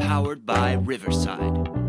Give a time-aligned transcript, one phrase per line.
[0.00, 1.87] Powered by Riverside.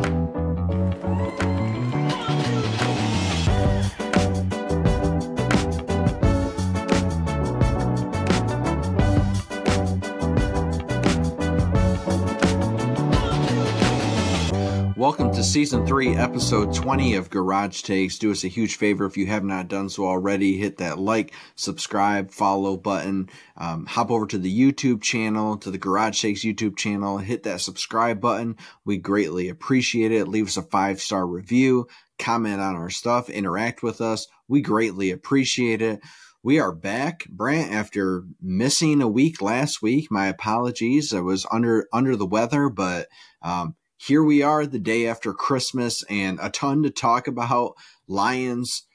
[15.00, 18.20] Welcome to season three, episode 20 of Garage Takes.
[18.20, 20.58] Do us a huge favor if you have not done so already.
[20.58, 23.30] Hit that like, subscribe, follow button.
[23.56, 27.18] Um, hop over to the YouTube channel, to the Garage Takes YouTube channel.
[27.18, 28.58] Hit that subscribe button.
[28.84, 30.28] We greatly appreciate it.
[30.28, 31.88] Leave us a five star review,
[32.18, 34.28] comment on our stuff, interact with us.
[34.50, 36.02] We greatly appreciate it.
[36.44, 40.12] We are back, Brant, after missing a week last week.
[40.12, 41.14] My apologies.
[41.14, 43.08] I was under under the weather, but
[43.42, 47.76] um, here we are the day after Christmas and a ton to talk about.
[48.08, 48.88] Lions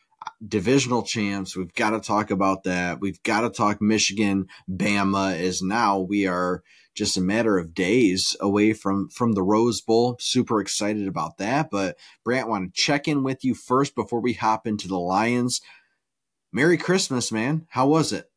[0.46, 1.54] divisional champs.
[1.54, 3.00] We've got to talk about that.
[3.00, 4.46] We've got to talk Michigan.
[4.68, 6.62] Bama is now we are
[6.94, 10.16] just a matter of days away from from the Rose Bowl.
[10.20, 11.70] Super excited about that.
[11.70, 15.60] But Brant, want to check in with you first before we hop into the Lions.
[16.50, 17.66] Merry Christmas, man.
[17.68, 18.30] How was it?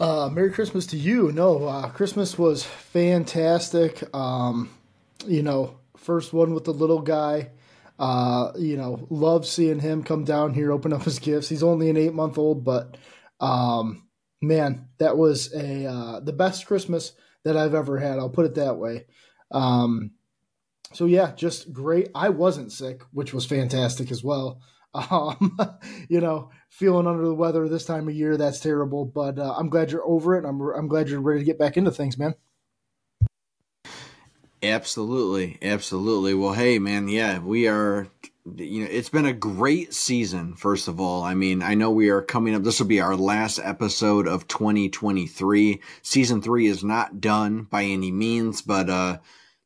[0.00, 1.30] Uh, Merry Christmas to you.
[1.30, 4.02] No, uh, Christmas was fantastic.
[4.14, 4.70] Um,
[5.26, 7.50] you know, first one with the little guy.
[7.98, 11.48] Uh, you know, love seeing him come down here, open up his gifts.
[11.48, 12.98] He's only an eight month old, but
[13.40, 14.06] um,
[14.42, 17.12] man, that was a uh, the best Christmas
[17.44, 18.18] that I've ever had.
[18.18, 19.06] I'll put it that way.
[19.50, 20.12] Um,
[20.92, 22.08] so yeah, just great.
[22.14, 24.60] I wasn't sick, which was fantastic as well.
[25.10, 25.58] Um,
[26.08, 29.04] you know, feeling under the weather this time of year, that's terrible.
[29.04, 30.46] But uh, I'm glad you're over it.
[30.46, 32.34] I'm I'm glad you're ready to get back into things, man.
[34.66, 36.34] Absolutely, absolutely.
[36.34, 38.08] Well, hey, man, yeah, we are.
[38.56, 40.54] You know, it's been a great season.
[40.54, 42.62] First of all, I mean, I know we are coming up.
[42.62, 45.80] This will be our last episode of 2023.
[46.02, 49.18] Season three is not done by any means, but uh,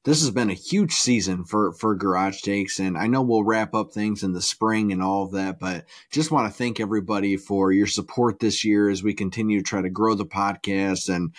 [0.04, 3.74] this has been a huge season for for Garage Takes, and I know we'll wrap
[3.74, 5.58] up things in the spring and all of that.
[5.58, 9.64] But just want to thank everybody for your support this year as we continue to
[9.64, 11.34] try to grow the podcast and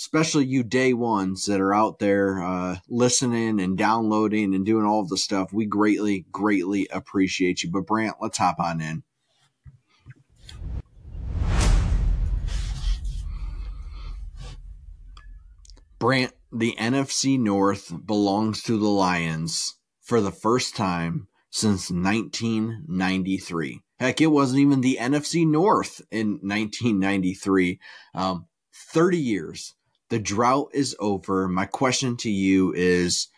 [0.00, 5.00] especially you day ones that are out there uh, listening and downloading and doing all
[5.00, 5.52] of the stuff.
[5.52, 7.70] We greatly, greatly appreciate you.
[7.70, 9.02] But Brant, let's hop on in.
[15.98, 23.82] Brant, the NFC North belongs to the Lions for the first time since 1993.
[23.98, 27.78] Heck, it wasn't even the NFC North in 1993.
[28.14, 29.74] Um, 30 years
[30.10, 31.48] the drought is over.
[31.48, 33.28] My question to you is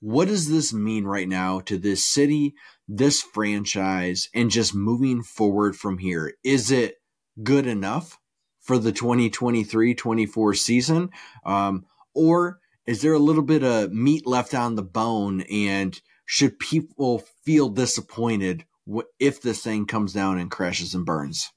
[0.00, 2.54] what does this mean right now to this city,
[2.86, 6.34] this franchise, and just moving forward from here?
[6.44, 6.96] Is it
[7.42, 8.18] good enough
[8.60, 11.10] for the 2023 24 season?
[11.46, 15.42] Um, or is there a little bit of meat left on the bone?
[15.42, 18.64] And should people feel disappointed
[19.18, 21.50] if this thing comes down and crashes and burns?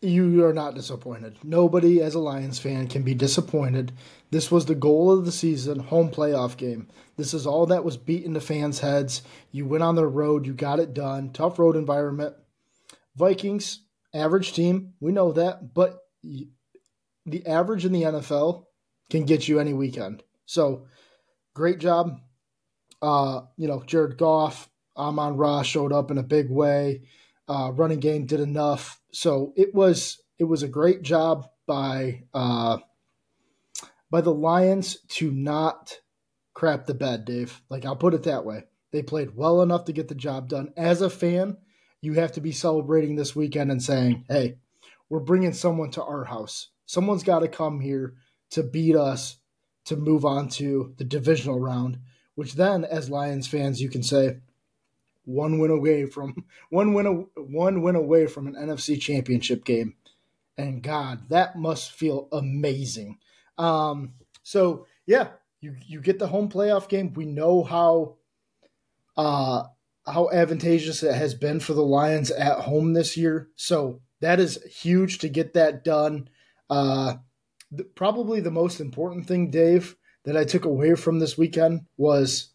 [0.00, 1.38] You are not disappointed.
[1.42, 3.92] Nobody as a Lions fan can be disappointed.
[4.30, 6.88] This was the goal of the season, home playoff game.
[7.16, 9.22] This is all that was beating the fans' heads.
[9.50, 11.30] You went on the road, you got it done.
[11.32, 12.36] Tough road environment.
[13.16, 13.80] Vikings,
[14.14, 18.66] average team, we know that, but the average in the NFL
[19.10, 20.22] can get you any weekend.
[20.46, 20.86] So,
[21.54, 22.20] great job.
[23.02, 27.02] Uh, you know, Jared Goff, Amon Ra showed up in a big way.
[27.48, 29.00] Uh, running game did enough.
[29.12, 32.78] So it was it was a great job by uh,
[34.10, 35.98] by the Lions to not
[36.54, 37.62] crap the bed, Dave.
[37.70, 38.64] Like I'll put it that way.
[38.92, 40.72] They played well enough to get the job done.
[40.76, 41.56] As a fan,
[42.00, 44.58] you have to be celebrating this weekend and saying, "Hey,
[45.08, 46.68] we're bringing someone to our house.
[46.86, 48.14] Someone's got to come here
[48.50, 49.38] to beat us
[49.86, 51.98] to move on to the divisional round."
[52.34, 54.36] Which then, as Lions fans, you can say,
[55.28, 59.94] one win away from one win one win away from an NFC championship game.
[60.56, 63.18] And God, that must feel amazing.
[63.58, 65.28] Um, so yeah,
[65.60, 67.12] you you get the home playoff game.
[67.12, 68.16] We know how
[69.16, 69.64] uh
[70.06, 73.48] how advantageous it has been for the Lions at home this year.
[73.56, 76.30] So that is huge to get that done.
[76.70, 77.16] Uh,
[77.70, 82.54] the, probably the most important thing, Dave, that I took away from this weekend was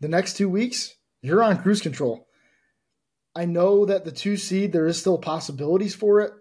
[0.00, 2.28] the next two weeks you're on cruise control.
[3.34, 6.32] I know that the two seed there is still possibilities for it.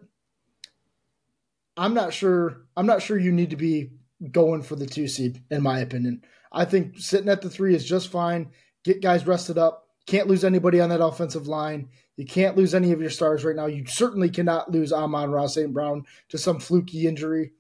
[1.78, 2.66] I'm not sure.
[2.76, 3.92] I'm not sure you need to be
[4.30, 6.24] going for the two seed, in my opinion.
[6.52, 8.52] I think sitting at the three is just fine.
[8.84, 11.90] Get guys rested up, Can't lose anybody on that offensive line.
[12.18, 13.68] You can't lose any of your stars right now.
[13.68, 15.74] You certainly cannot lose Amon Ross St.
[15.74, 17.54] Brown to some fluky injury.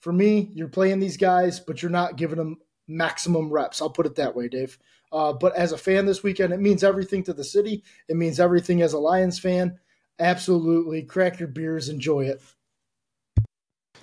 [0.00, 2.56] For me, you're playing these guys, but you're not giving them
[2.88, 3.80] maximum reps.
[3.80, 4.78] I'll put it that way, Dave.
[5.12, 7.84] Uh, but as a fan this weekend, it means everything to the city.
[8.08, 9.78] It means everything as a Lions fan.
[10.18, 11.02] Absolutely.
[11.02, 12.40] Crack your beers, enjoy it.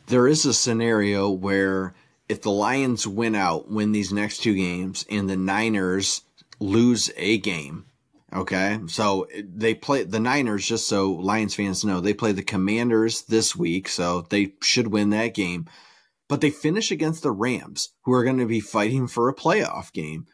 [0.07, 1.93] There is a scenario where
[2.27, 6.21] if the Lions win out, win these next two games, and the Niners
[6.59, 7.85] lose a game,
[8.33, 8.79] okay?
[8.87, 13.55] So they play the Niners, just so Lions fans know, they play the Commanders this
[13.55, 15.67] week, so they should win that game.
[16.27, 19.91] But they finish against the Rams, who are going to be fighting for a playoff
[19.91, 20.27] game.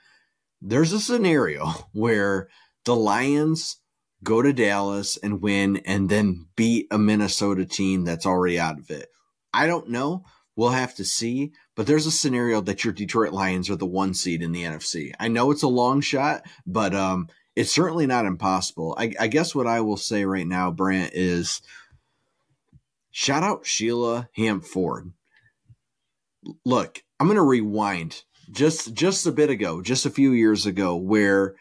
[0.68, 2.48] There's a scenario where
[2.86, 3.78] the Lions
[4.24, 8.90] go to Dallas and win and then beat a Minnesota team that's already out of
[8.90, 9.10] it.
[9.54, 10.26] I don't know.
[10.56, 11.52] We'll have to see.
[11.76, 15.12] But there's a scenario that your Detroit Lions are the one seed in the NFC.
[15.20, 18.96] I know it's a long shot, but um, it's certainly not impossible.
[18.98, 21.62] I, I guess what I will say right now, Brant, is
[23.12, 25.12] shout out Sheila Hamp Ford.
[26.64, 30.96] Look, I'm going to rewind just just a bit ago, just a few years ago,
[30.96, 31.56] where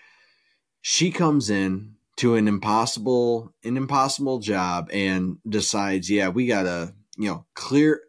[0.82, 7.28] she comes in to an impossible an impossible job and decides, yeah, we gotta you
[7.28, 8.00] know clear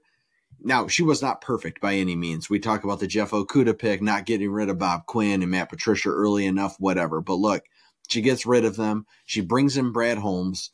[0.66, 2.50] now, she was not perfect by any means.
[2.50, 5.70] We talk about the Jeff Okudah pick, not getting rid of Bob Quinn and Matt
[5.70, 7.22] Patricia early enough, whatever.
[7.22, 7.64] But look,
[8.10, 9.06] she gets rid of them.
[9.26, 10.72] She brings in Brad Holmes.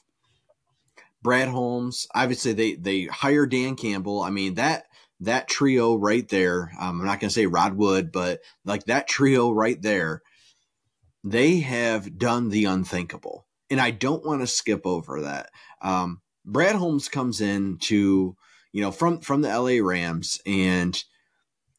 [1.22, 4.22] Brad Holmes, obviously they they hire Dan Campbell.
[4.22, 4.86] I mean that
[5.22, 6.72] that trio right there.
[6.80, 10.22] Um, I'm not going to say Rod Wood, but like that trio right there,
[11.24, 15.50] they have done the unthinkable, and I don't want to skip over that.
[15.82, 18.36] Um, Brad Holmes comes in to
[18.72, 21.02] you know, from from the LA Rams, and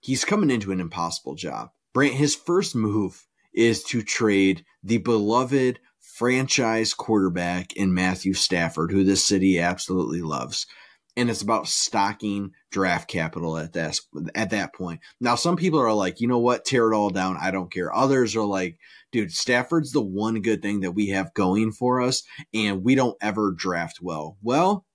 [0.01, 1.71] he's coming into an impossible job.
[1.95, 9.05] Brant, his first move is to trade the beloved franchise quarterback in Matthew Stafford, who
[9.05, 10.67] this city absolutely loves.
[11.15, 13.99] And it's about stocking draft capital at that
[14.35, 15.01] at that point.
[15.21, 17.37] Now, some people are like, you know what, tear it all down.
[17.39, 17.95] I don't care.
[17.95, 18.79] Others are like,
[19.11, 22.23] dude, Stafford's the one good thing that we have going for us,
[22.55, 24.39] and we don't ever draft well.
[24.43, 24.87] Well,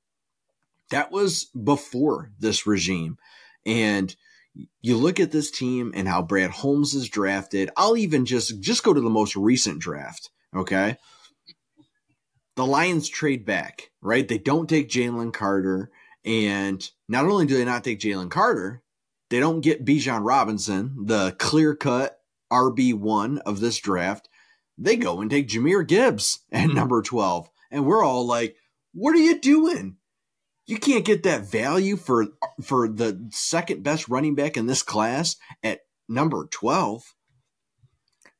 [0.89, 3.17] that was before this regime.
[3.65, 4.15] And
[4.81, 7.69] you look at this team and how Brad Holmes is drafted.
[7.77, 10.31] I'll even just just go to the most recent draft.
[10.55, 10.97] Okay.
[12.55, 14.27] The Lions trade back, right?
[14.27, 15.91] They don't take Jalen Carter.
[16.27, 18.83] And not only do they not take Jalen Carter,
[19.29, 22.19] they don't get Bijan Robinson, the clear cut
[22.51, 24.29] RB1 of this draft.
[24.77, 26.75] They go and take Jahmyr Gibbs at hmm.
[26.75, 27.49] number 12.
[27.71, 28.57] And we're all like,
[28.93, 29.97] what are you doing?
[30.67, 32.27] you can't get that value for
[32.61, 37.15] for the second best running back in this class at number 12.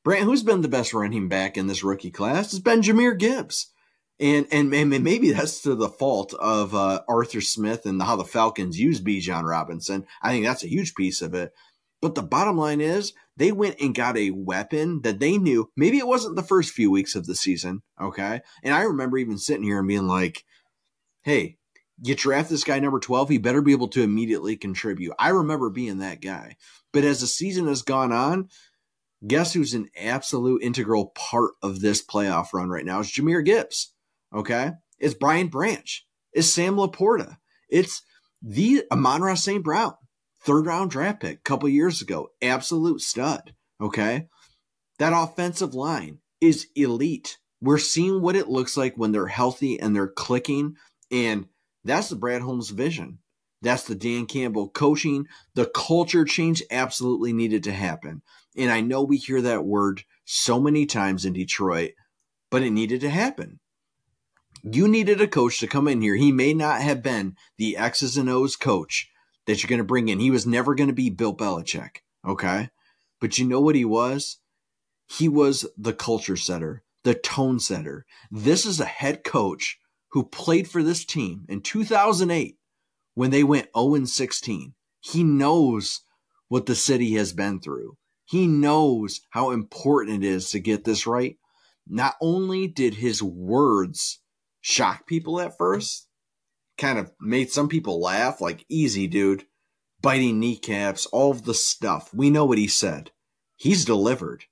[0.04, 2.54] Brant, who's been the best running back in this rookie class?
[2.54, 3.72] It's been Jahmyr Gibbs.
[4.20, 8.26] And, and, and maybe that's to the fault of uh, Arthur Smith and how the
[8.26, 10.06] Falcons use Bijan Robinson.
[10.22, 11.54] I think that's a huge piece of it.
[12.02, 15.72] But the bottom line is they went and got a weapon that they knew.
[15.76, 17.82] Maybe it wasn't the first few weeks of the season.
[18.00, 18.42] Okay.
[18.64, 20.44] And I remember even sitting here and being like,
[21.24, 21.58] hey,
[22.02, 25.14] you draft this guy number 12, he better be able to immediately contribute.
[25.18, 26.56] I remember being that guy.
[26.94, 28.50] But as the season has gone on,
[29.26, 33.00] guess who's an absolute integral part of this playoff run right now?
[33.00, 33.94] It's Jahmyr Gibbs.
[34.34, 34.72] Okay.
[35.00, 36.06] It's Brian Branch.
[36.34, 37.38] It's Sam LaPorta.
[37.70, 38.02] It's
[38.42, 39.64] the Amon-Ra St.
[39.64, 39.94] Brown,
[40.42, 42.30] third round draft pick a couple years ago.
[42.42, 43.54] Absolute stud.
[43.82, 44.28] Okay.
[45.00, 47.38] That offensive line is elite.
[47.62, 50.76] We're seeing what it looks like when they're healthy and they're clicking.
[51.12, 51.48] And
[51.84, 53.20] that's the Brad Holmes vision.
[53.62, 55.26] That's the Dan Campbell coaching.
[55.56, 58.22] The culture change absolutely needed to happen.
[58.56, 61.92] And I know we hear that word so many times in Detroit,
[62.52, 63.60] but it needed to happen.
[64.64, 66.16] You needed a coach to come in here.
[66.16, 69.10] He may not have been the X's and O's coach
[69.46, 70.20] that you're going to bring in.
[70.20, 71.98] He was never going to be Bill Belichick.
[72.26, 72.70] Okay.
[73.20, 74.38] But you know what he was?
[75.08, 78.06] He was the culture setter, the tone setter.
[78.30, 82.58] This is a head coach who played for this team in 2008
[83.14, 84.74] when they went 0 16.
[85.00, 86.02] He knows
[86.50, 87.98] what the city has been through.
[88.26, 91.38] He knows how important it is to get this right.
[91.88, 94.20] Not only did his words
[94.68, 96.08] shock people at first,
[96.78, 99.46] kind of made some people laugh, like, easy, dude,
[100.02, 102.14] biting kneecaps, all of the stuff.
[102.14, 103.12] We know what he said.
[103.56, 104.46] He's delivered.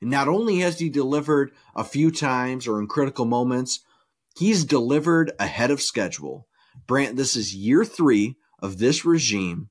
[0.00, 3.80] And not only has he delivered a few times or in critical moments,
[4.36, 6.46] He's delivered ahead of schedule.
[6.86, 9.70] Brant, this is year three of this regime.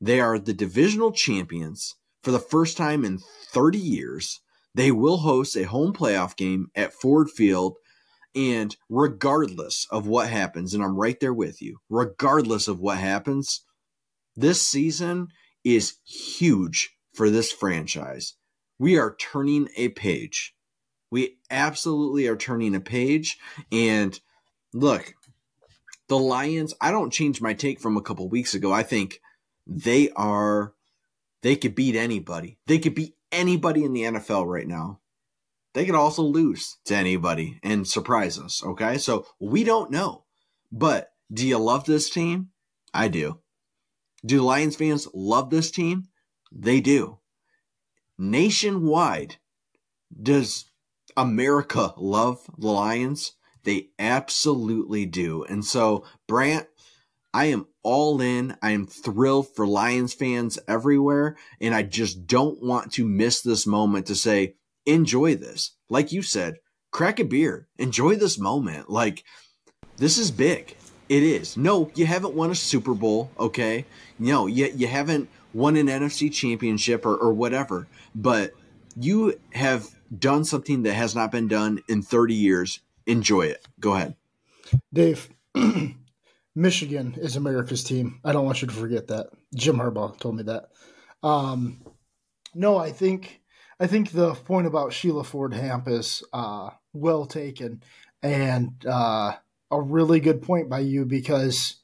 [0.00, 3.20] They are the divisional champions for the first time in
[3.52, 4.40] 30 years.
[4.74, 7.76] They will host a home playoff game at Ford Field.
[8.34, 13.64] And regardless of what happens, and I'm right there with you, regardless of what happens,
[14.36, 15.28] this season
[15.62, 18.34] is huge for this franchise.
[18.78, 20.54] We are turning a page.
[21.10, 23.38] We absolutely are turning a page.
[23.70, 24.18] And
[24.72, 25.14] look,
[26.08, 28.72] the Lions, I don't change my take from a couple weeks ago.
[28.72, 29.20] I think
[29.66, 30.74] they are,
[31.42, 32.58] they could beat anybody.
[32.66, 35.00] They could beat anybody in the NFL right now.
[35.74, 38.62] They could also lose to anybody and surprise us.
[38.64, 38.96] Okay.
[38.98, 40.24] So we don't know.
[40.72, 42.50] But do you love this team?
[42.92, 43.40] I do.
[44.24, 46.04] Do Lions fans love this team?
[46.50, 47.18] They do.
[48.16, 49.36] Nationwide,
[50.22, 50.66] does
[51.16, 53.32] America love the Lions?
[53.64, 55.44] They absolutely do.
[55.44, 56.68] And so, Brant,
[57.32, 58.56] I am all in.
[58.62, 61.36] I am thrilled for Lions fans everywhere.
[61.60, 64.54] And I just don't want to miss this moment to say,
[64.86, 65.72] enjoy this.
[65.88, 66.56] Like you said,
[66.90, 68.90] crack a beer, enjoy this moment.
[68.90, 69.24] Like,
[69.96, 70.76] this is big.
[71.08, 71.56] It is.
[71.56, 73.84] No, you haven't won a Super Bowl, okay?
[74.18, 78.54] No, you, you haven't won an NFC championship or, or whatever, but
[78.96, 82.80] you have done something that has not been done in 30 years.
[83.06, 83.66] Enjoy it.
[83.80, 84.16] Go ahead.
[84.92, 85.28] Dave,
[86.54, 88.20] Michigan is America's team.
[88.24, 89.28] I don't want you to forget that.
[89.54, 90.70] Jim Harbaugh told me that.
[91.22, 91.82] Um,
[92.54, 93.40] no, I think
[93.84, 97.82] I think the point about Sheila Ford Hamp is uh, well taken
[98.22, 99.34] and uh,
[99.70, 101.82] a really good point by you because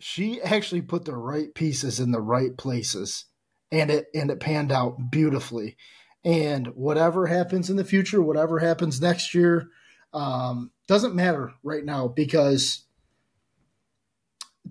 [0.00, 3.26] she actually put the right pieces in the right places
[3.70, 5.76] and it and it panned out beautifully.
[6.24, 9.68] And whatever happens in the future, whatever happens next year,
[10.12, 12.86] um, doesn't matter right now because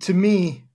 [0.00, 0.67] to me,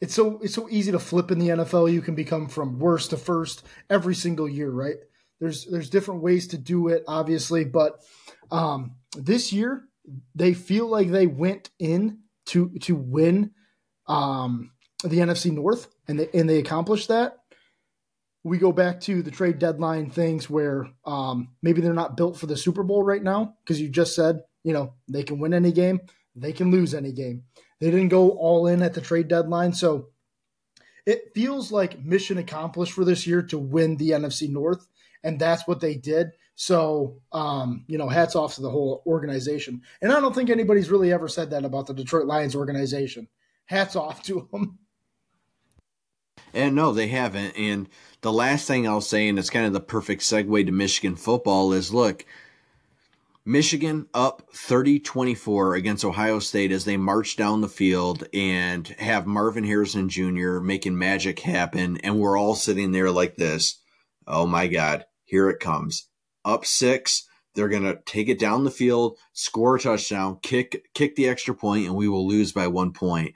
[0.00, 1.92] it's so it's so easy to flip in the NFL.
[1.92, 4.96] You can become from worst to first every single year, right?
[5.40, 8.00] There's there's different ways to do it, obviously, but
[8.50, 9.84] um, this year
[10.34, 13.52] they feel like they went in to to win
[14.06, 17.38] um, the NFC North, and they and they accomplished that.
[18.44, 22.46] We go back to the trade deadline things where um, maybe they're not built for
[22.46, 25.72] the Super Bowl right now because you just said you know they can win any
[25.72, 26.00] game,
[26.36, 27.42] they can lose any game.
[27.80, 30.08] They didn't go all in at the trade deadline, so
[31.06, 34.86] it feels like mission accomplished for this year to win the NFC North,
[35.22, 36.32] and that's what they did.
[36.54, 39.82] So, um, you know, hats off to the whole organization.
[40.02, 43.28] And I don't think anybody's really ever said that about the Detroit Lions organization.
[43.66, 44.78] Hats off to them.
[46.52, 47.56] And no, they haven't.
[47.56, 47.88] And
[48.22, 51.72] the last thing I'll say, and it's kind of the perfect segue to Michigan football,
[51.72, 52.26] is look,
[53.48, 59.26] Michigan up 30 24 against Ohio State as they march down the field and have
[59.26, 60.60] Marvin Harrison Jr.
[60.60, 61.96] making magic happen.
[62.04, 63.80] And we're all sitting there like this.
[64.26, 66.10] Oh my God, here it comes
[66.44, 67.26] up six.
[67.54, 71.54] They're going to take it down the field, score a touchdown, kick kick the extra
[71.54, 73.32] point, and we will lose by one point.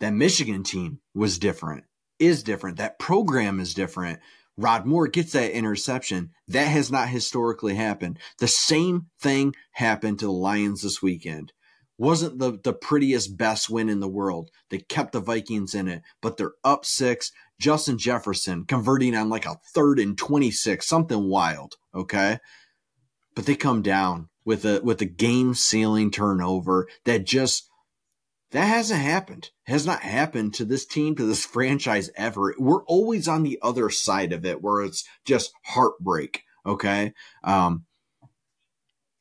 [0.00, 1.84] That Michigan team was different,
[2.18, 2.76] is different.
[2.76, 4.20] That program is different.
[4.56, 6.30] Rod Moore gets that interception.
[6.48, 8.18] That has not historically happened.
[8.38, 11.52] The same thing happened to the Lions this weekend.
[11.98, 14.50] Wasn't the, the prettiest, best win in the world.
[14.70, 17.30] They kept the Vikings in it, but they're up six.
[17.58, 21.74] Justin Jefferson converting on like a third and 26, something wild.
[21.94, 22.38] Okay.
[23.34, 27.68] But they come down with a, with a game sealing turnover that just,
[28.52, 29.50] that hasn't happened.
[29.66, 32.54] Has not happened to this team, to this franchise ever.
[32.58, 36.42] We're always on the other side of it where it's just heartbreak.
[36.64, 37.12] Okay.
[37.44, 37.84] Um,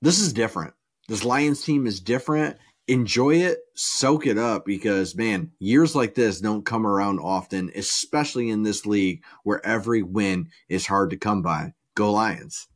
[0.02, 0.74] this is different.
[1.08, 6.40] This Lions team is different enjoy it, soak it up because man, years like this
[6.40, 11.42] don't come around often, especially in this league where every win is hard to come
[11.42, 11.74] by.
[11.96, 12.68] Go Lions.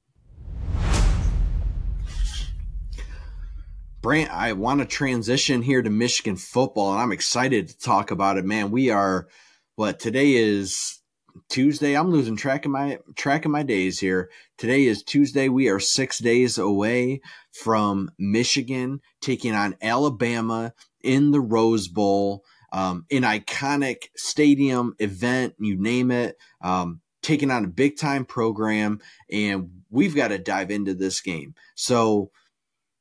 [4.01, 8.38] Brant, I want to transition here to Michigan football and I'm excited to talk about
[8.38, 8.46] it.
[8.46, 9.27] Man, we are
[9.75, 11.01] what today is
[11.50, 11.98] Tuesday.
[11.98, 14.29] I'm losing track of my track of my days here.
[14.58, 15.50] Today is Tuesday.
[15.50, 17.20] We are six days away
[17.51, 25.75] from Michigan taking on Alabama in the Rose Bowl, um, an iconic stadium event, you
[25.75, 26.38] name it.
[26.62, 31.53] Um, taking on a big time program, and we've got to dive into this game.
[31.75, 32.32] So.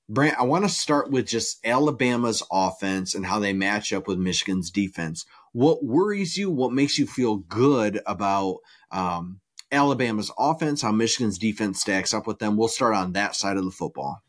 [0.08, 4.18] Brant, I want to start with just Alabama's offense and how they match up with
[4.18, 6.50] Michigan's defense what worries you?
[6.50, 8.58] What makes you feel good about
[8.90, 9.40] um,
[9.72, 10.82] Alabama's offense?
[10.82, 12.56] How Michigan's defense stacks up with them?
[12.56, 14.22] We'll start on that side of the football.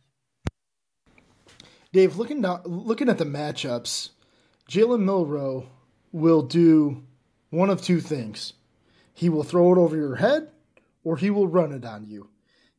[1.91, 4.09] Dave, looking down, looking at the matchups,
[4.69, 5.67] Jalen Milroe
[6.12, 7.03] will do
[7.50, 8.53] one of two things.
[9.13, 10.50] He will throw it over your head,
[11.03, 12.29] or he will run it on you.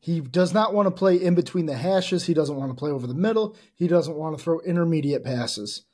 [0.01, 2.25] He does not want to play in between the hashes.
[2.25, 3.55] He doesn't want to play over the middle.
[3.75, 5.85] He doesn't want to throw intermediate passes.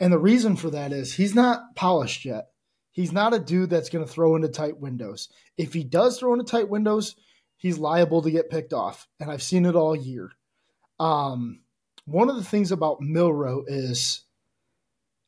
[0.00, 2.48] And the reason for that is he's not polished yet.
[2.90, 5.28] He's not a dude that's going to throw into tight windows.
[5.56, 7.14] If he does throw into tight windows,
[7.56, 9.06] he's liable to get picked off.
[9.20, 10.32] And I've seen it all year.
[10.98, 11.60] Um,
[12.06, 14.24] one of the things about Milroe is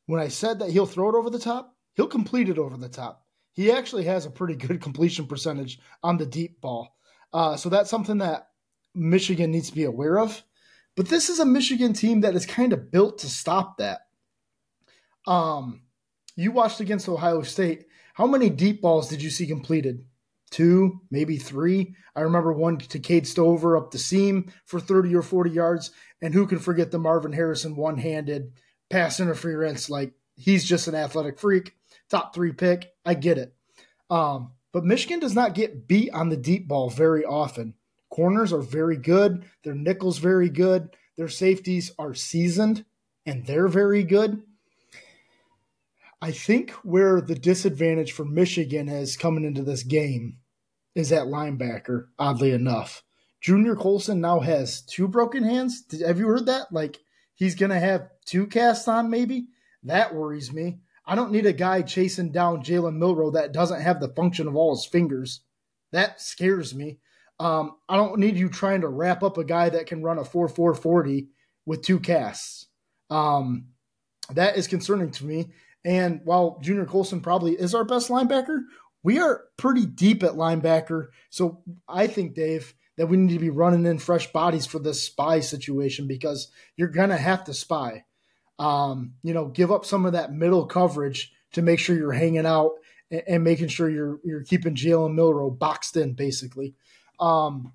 [0.05, 2.89] when I said that he'll throw it over the top, he'll complete it over the
[2.89, 3.23] top.
[3.53, 6.96] He actually has a pretty good completion percentage on the deep ball.
[7.33, 8.49] Uh, so that's something that
[8.95, 10.43] Michigan needs to be aware of.
[10.95, 14.01] But this is a Michigan team that is kind of built to stop that.
[15.27, 15.81] Um,
[16.35, 17.85] you watched against Ohio State.
[18.13, 20.05] How many deep balls did you see completed?
[20.49, 21.95] Two, maybe three.
[22.15, 25.91] I remember one to Cade Stover up the seam for 30 or 40 yards.
[26.21, 28.53] And who can forget the Marvin Harrison one handed
[28.89, 29.89] pass interference?
[29.89, 31.75] Like he's just an athletic freak,
[32.09, 32.91] top three pick.
[33.05, 33.53] I get it.
[34.09, 37.73] Um, but Michigan does not get beat on the deep ball very often.
[38.11, 39.43] Corners are very good.
[39.63, 40.95] Their nickels very good.
[41.17, 42.85] Their safeties are seasoned
[43.25, 44.43] and they're very good.
[46.21, 50.37] I think where the disadvantage for Michigan is coming into this game
[50.93, 53.01] is at linebacker, oddly enough.
[53.41, 55.85] Junior Colson now has two broken hands.
[56.05, 56.71] Have you heard that?
[56.71, 56.99] Like
[57.33, 59.47] he's going to have two casts on, maybe?
[59.81, 60.81] That worries me.
[61.07, 64.55] I don't need a guy chasing down Jalen Milroe that doesn't have the function of
[64.55, 65.41] all his fingers.
[65.93, 66.99] That scares me.
[67.39, 70.25] Um, I don't need you trying to wrap up a guy that can run a
[70.25, 71.29] 4 4 40
[71.65, 72.67] with two casts.
[73.09, 73.67] Um,
[74.33, 75.51] that is concerning to me.
[75.85, 78.59] And while Junior Colson probably is our best linebacker,
[79.03, 81.07] we are pretty deep at linebacker.
[81.29, 85.03] So I think, Dave, that we need to be running in fresh bodies for this
[85.03, 88.03] spy situation because you're going to have to spy
[88.59, 92.45] um, you know, give up some of that middle coverage to make sure you're hanging
[92.45, 92.73] out
[93.11, 96.75] and, and making sure you're you're keeping Jalen Milroe boxed in, basically.
[97.19, 97.73] Um,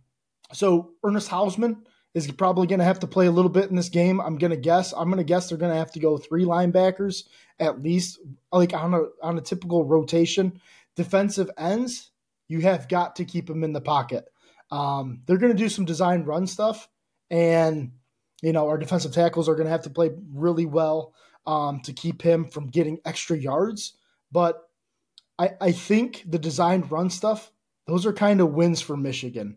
[0.53, 1.79] so Ernest Hausmann
[2.15, 4.21] is probably going to have to play a little bit in this game.
[4.21, 4.93] I'm going to guess.
[4.93, 7.25] I'm going to guess they're going to have to go three linebackers
[7.59, 8.19] at least,
[8.51, 10.61] like on a on a typical rotation.
[10.95, 12.11] Defensive ends,
[12.49, 14.26] you have got to keep them in the pocket.
[14.71, 16.89] Um, they're going to do some design run stuff,
[17.30, 17.93] and
[18.43, 21.15] you know, our defensive tackles are going to have to play really well
[21.47, 23.95] um, to keep him from getting extra yards.
[24.31, 24.69] But
[25.39, 27.50] I, I think the designed run stuff,
[27.87, 29.57] those are kind of wins for Michigan.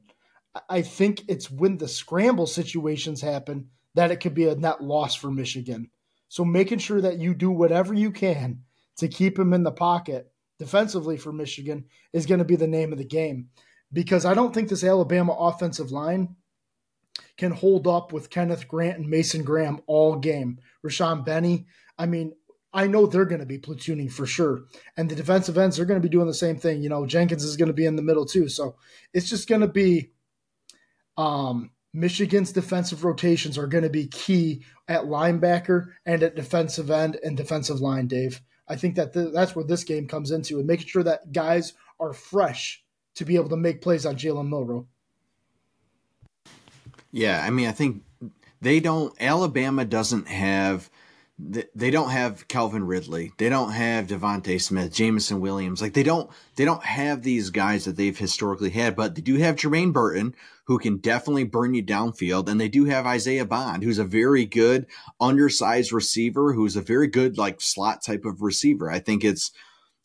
[0.70, 5.16] I think it's when the scramble situations happen that it could be a net loss
[5.16, 5.90] for Michigan.
[6.30, 8.62] So making sure that you do whatever you can
[8.98, 12.92] to keep him in the pocket defensively for Michigan is going to be the name
[12.92, 13.50] of the game.
[13.92, 16.36] Because I don't think this Alabama offensive line
[17.38, 20.60] can hold up with Kenneth Grant and Mason Graham all game.
[20.86, 21.66] Rayshaun Benny,
[21.98, 22.34] I mean,
[22.74, 24.66] I know they're going to be platooning for sure.
[24.98, 26.84] And the defensive ends are going to be doing the same thing.
[26.84, 28.50] You know, Jenkins is going to be in the middle too.
[28.50, 28.76] So
[29.14, 30.12] it's just going to be
[31.18, 37.18] um, Michigan's defensive rotations are going to be key at linebacker and at defensive end
[37.24, 38.42] and defensive line, Dave.
[38.68, 41.74] I think that th- that's where this game comes into and making sure that guys
[42.00, 42.84] are fresh
[43.16, 44.88] to be able to make plays on Jalen Milroe.
[47.16, 48.04] Yeah, I mean, I think
[48.60, 49.16] they don't.
[49.22, 50.90] Alabama doesn't have.
[51.40, 53.32] They don't have Calvin Ridley.
[53.38, 55.82] They don't have DeVonta Smith, Jameson Williams.
[55.82, 56.30] Like they don't.
[56.58, 58.98] They don't have these guys that they've historically had.
[58.98, 62.84] But they do have Jermaine Burton, who can definitely burn you downfield, and they do
[62.84, 64.86] have Isaiah Bond, who's a very good
[65.22, 68.92] undersized receiver, who's a very good like slot type of receiver.
[68.92, 69.52] I think it's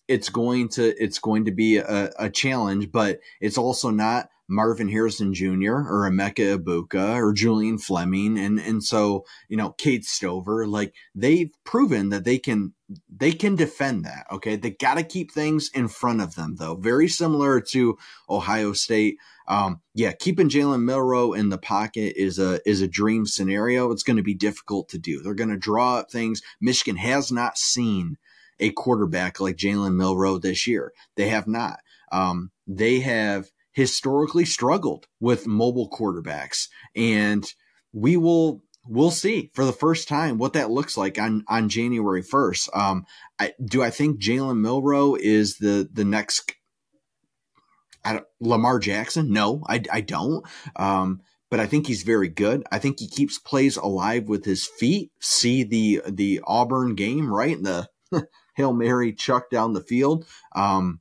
[0.06, 4.88] it's going to it's going to be a, a challenge, but it's also not Marvin
[4.88, 5.72] Harrison Jr.
[5.72, 8.36] or Emeka Egbuka or Julian Fleming.
[8.38, 12.74] And, and so, you know, Cade Stover, like they've proven that they can,
[13.08, 14.26] they can defend that.
[14.32, 14.56] Okay.
[14.56, 16.74] They got to keep things in front of them though.
[16.74, 17.96] Very similar to
[18.28, 19.16] Ohio State.
[19.46, 23.90] Um, yeah, keeping Jalen Milroe in the pocket is a, is a dream scenario.
[23.90, 25.22] It's going to be difficult to do.
[25.22, 26.42] They're going to draw up things.
[26.60, 28.16] Michigan has not seen
[28.60, 30.92] a quarterback like Jalen Milroe this year.
[31.16, 31.80] They have not.
[32.12, 36.68] Um, they have, historically struggled with mobile quarterbacks.
[36.94, 37.50] And
[37.94, 42.20] we will we'll see for the first time what that looks like on on January
[42.20, 42.68] first.
[42.74, 43.06] Um,
[43.38, 46.52] I, do I think Jalen Milroe is the the next
[48.38, 49.32] Lamar Jackson?
[49.32, 50.44] No, I, I don't.
[50.76, 52.62] Um, but I think he's very good.
[52.70, 55.10] I think he keeps plays alive with his feet.
[55.20, 57.56] See the the Auburn game, right?
[57.60, 57.88] The
[58.56, 60.26] hail mary chuck down the field.
[60.54, 61.00] Um,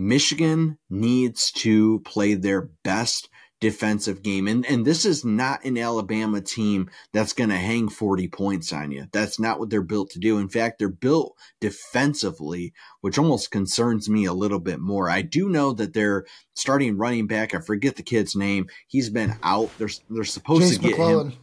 [0.00, 3.28] Michigan needs to play their best
[3.60, 4.48] defensive game.
[4.48, 8.90] And and this is not an Alabama team that's going to hang 40 points on
[8.90, 9.06] you.
[9.12, 10.38] That's not what they're built to do.
[10.38, 15.10] In fact, they're built defensively, which almost concerns me a little bit more.
[15.10, 17.54] I do know that they're starting running back.
[17.54, 18.68] I forget the kid's name.
[18.88, 19.70] He's been out.
[19.76, 21.30] They're they're supposed Chase to get McClellan.
[21.32, 21.38] him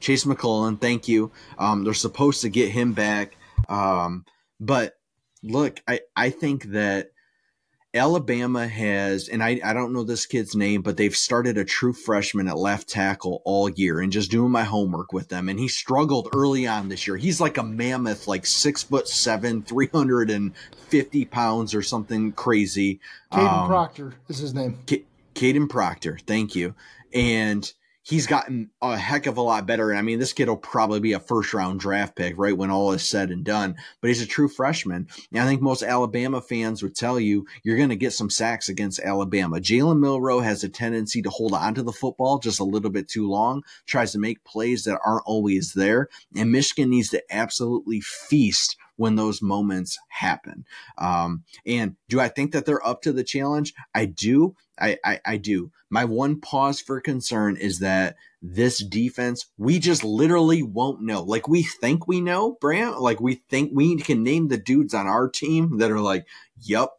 [0.00, 1.32] Chase McClellan, thank you.
[1.58, 3.36] Um, they're supposed to get him back.
[3.68, 4.24] Um,
[4.60, 4.94] but
[5.42, 7.10] look, I, I think that
[7.94, 11.94] Alabama has, and I, I don't know this kid's name, but they've started a true
[11.94, 15.48] freshman at left tackle all year and just doing my homework with them.
[15.48, 17.16] And he struggled early on this year.
[17.16, 23.00] He's like a mammoth, like six foot seven, 350 pounds or something crazy.
[23.32, 24.78] Kadyn um, Proctor is his name.
[25.34, 26.18] Kadyn Proctor.
[26.26, 26.74] Thank you.
[27.14, 27.72] And
[28.08, 29.90] he's gotten a heck of a lot better.
[29.90, 32.70] And I mean, this kid will probably be a first round draft pick, right, when
[32.70, 33.76] all is said and done.
[34.00, 35.08] But he's a true freshman.
[35.30, 38.68] And I think most Alabama fans would tell you you're going to get some sacks
[38.68, 39.60] against Alabama.
[39.60, 43.08] Jalen Milroe has a tendency to hold on to the football just a little bit
[43.08, 46.08] too long, tries to make plays that aren't always there.
[46.34, 50.66] And Michigan needs to absolutely feast when those moments happen.
[50.98, 53.72] Um, and do I think that they're up to the challenge?
[53.94, 54.56] I do.
[54.78, 55.70] I, I, I do.
[55.88, 61.22] My one pause for concern is that this defense, we just literally won't know.
[61.22, 63.00] Like we think we know, Brant.
[63.00, 66.26] Like we think we can name the dudes on our team that are like,
[66.60, 66.90] "Yep,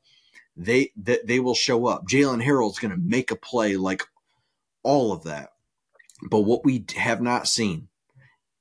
[0.57, 4.03] they that they will show up." Jaylen Harrell's going to make a play, like
[4.83, 5.49] all of that.
[6.29, 7.88] But what we have not seen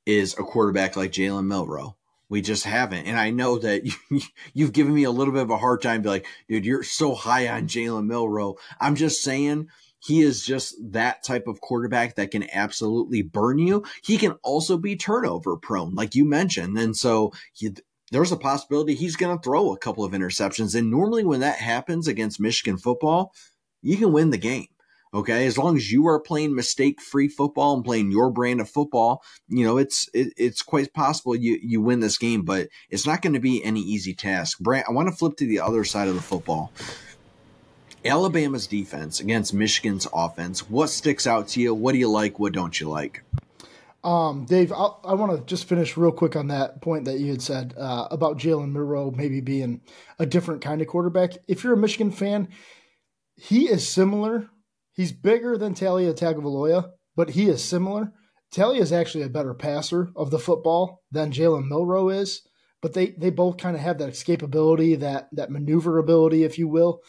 [0.07, 1.98] is a quarterback like Jalen Milroe
[2.29, 3.07] we just haven't.
[3.07, 3.85] And I know that
[4.55, 6.03] you, have given me a little bit of a hard time.
[6.03, 8.57] Be like, dude, you're so high on Jalen Milroe.
[8.81, 9.69] I'm just saying
[10.01, 13.85] he is just that type of quarterback that can absolutely burn you.
[14.03, 16.79] He can also be turnover prone, like you mentioned.
[16.79, 17.71] And so he,
[18.13, 20.75] there's a possibility he's going to throw a couple of interceptions.
[20.75, 23.33] And normally when that happens against Michigan football,
[23.83, 24.69] you can win the game.
[25.15, 29.23] Okay, as long as you are playing mistake-free football and playing your brand of football,
[29.49, 33.23] you know it's it, it's quite possible you you win this game, but it's not
[33.23, 34.59] going to be any easy task.
[34.59, 36.73] Brant, I want to flip to the other side of the football.
[38.05, 40.69] Alabama's defense against Michigan's offense.
[40.71, 41.75] What sticks out to you?
[41.75, 42.39] What do you like?
[42.39, 43.23] What don't you like?
[44.05, 47.31] Um, Dave, I'll, i want to just finish real quick on that point that you
[47.31, 49.81] had said uh, about Jalen Milroe maybe being
[50.19, 51.33] a different kind of quarterback.
[51.49, 52.49] If you're a Michigan fan,
[53.37, 54.49] he is similar
[54.99, 58.13] He's bigger than Taulia Tagovailoa, but he is similar.
[58.53, 62.43] Taulia is actually a better passer of the football than Jalen Milroe is,
[62.83, 67.01] but they they both kind of have that escapability, that that maneuverability, if you will.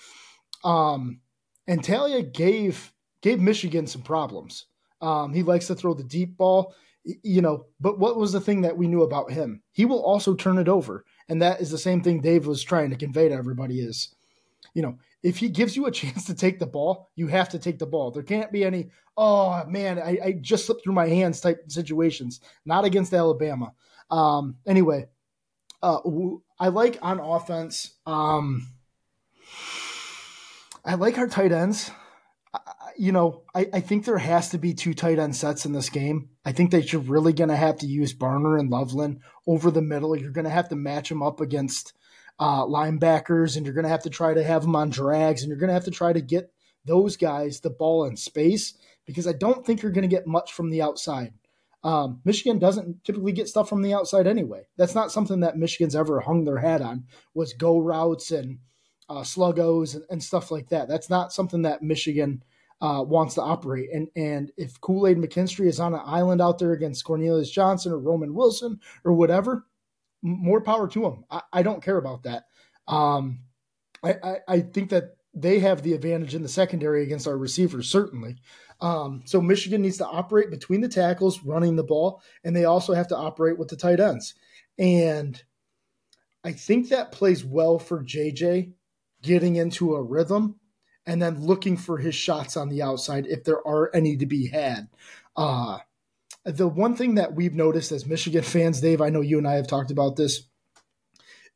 [0.64, 1.22] Um,
[1.68, 4.68] and Taulia gave gave Michigan some problems.
[5.02, 7.66] Um, he likes to throw the deep ball, you know.
[7.80, 9.64] But what was the thing that we knew about him?
[9.72, 12.92] He will also turn it over, and that is the same thing Dave was trying
[12.92, 13.80] to convey to everybody.
[13.80, 14.14] Is
[14.76, 17.60] you know if he gives you a chance to take the ball, you have to
[17.60, 18.12] take the ball.
[18.12, 22.40] There can't be any, oh man, I, I just slipped through my hands type situations.
[22.66, 23.74] Not against Alabama.
[24.10, 25.08] Um, anyway,
[25.82, 26.00] uh,
[26.60, 27.96] I like on offense.
[28.06, 28.68] Um,
[30.84, 31.92] I like our tight ends.
[32.98, 35.90] you know, I, I think there has to be two tight end sets in this
[35.90, 36.30] game.
[36.44, 39.82] I think that you're really going to have to use Barner and Loveland over the
[39.82, 40.16] middle.
[40.16, 41.94] You're going to have to match them up against
[42.40, 45.50] uh, linebackers, and you're going to have to try to have them on drags, and
[45.50, 46.52] you're going to have to try to get
[46.86, 48.74] those guys the ball in space
[49.06, 51.34] because I don't think you're going to get much from the outside.
[51.84, 54.68] Um, Michigan doesn't typically get stuff from the outside anyway.
[54.78, 58.60] That's not something that Michigan's ever hung their hat on was go routes and
[59.08, 60.88] uh, sluggos and, and, stuff like that.
[60.88, 62.44] That's not something that Michigan
[62.82, 63.90] uh, wants to operate.
[63.94, 67.92] And and if Kool Aid McKinstry is on an island out there against Cornelius Johnson
[67.92, 69.66] or Roman Wilson or whatever,
[70.22, 71.26] more power to them.
[71.30, 72.44] I, I don't care about that.
[72.88, 73.42] Um,
[74.04, 77.88] I, I, I, think that they have the advantage in the secondary against our receivers,
[77.88, 78.38] certainly.
[78.82, 82.94] Um, so Michigan needs to operate between the tackles, running the ball, and they also
[82.94, 84.34] have to operate with the tight ends.
[84.78, 85.42] And
[86.44, 88.72] I think that plays well for JJ
[89.22, 90.56] getting into a rhythm
[91.06, 94.48] and then looking for his shots on the outside if there are any to be
[94.48, 94.88] had.
[95.36, 95.80] Uh,
[96.46, 99.56] the one thing that we've noticed as Michigan fans, Dave, I know you and I
[99.56, 100.44] have talked about this.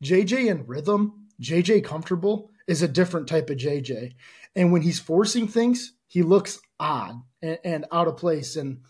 [0.03, 4.13] JJ in rhythm, JJ comfortable is a different type of JJ.
[4.55, 8.55] And when he's forcing things, he looks odd and, and out of place.
[8.55, 8.81] And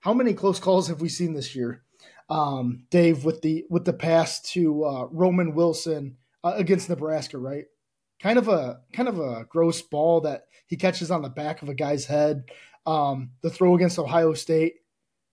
[0.00, 1.82] how many close calls have we seen this year?
[2.28, 7.66] Um, Dave with the with the pass to uh, Roman Wilson uh, against Nebraska, right?
[8.20, 11.68] Kind of a kind of a gross ball that he catches on the back of
[11.68, 12.44] a guy's head.
[12.86, 14.76] Um, the throw against Ohio State,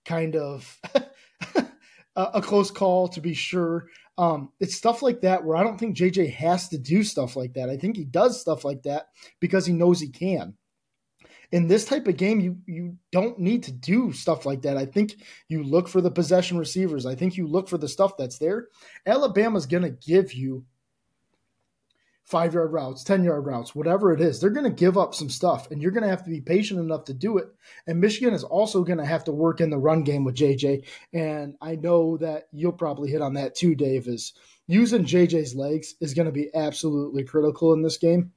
[0.04, 0.80] kind of
[2.16, 3.86] a close call to be sure.
[4.18, 7.54] Um, it's stuff like that where I don't think JJ has to do stuff like
[7.54, 7.70] that.
[7.70, 9.06] I think he does stuff like that
[9.40, 10.54] because he knows he can.
[11.52, 14.76] in this type of game, you you don't need to do stuff like that.
[14.76, 15.16] I think
[15.48, 17.06] you look for the possession receivers.
[17.06, 18.68] I think you look for the stuff that's there.
[19.06, 20.64] Alabama's going to give you
[22.30, 24.40] five yard routes, 10 yard routes, whatever it is.
[24.40, 26.78] They're going to give up some stuff, and you're going to have to be patient
[26.78, 27.48] enough to do it.
[27.86, 30.86] And Michigan is also going to have to work in the run game with JJ.
[31.12, 34.32] And I know that you'll probably hit on that too, Dave, is
[34.68, 38.32] using JJ's legs is going to be absolutely critical in this game.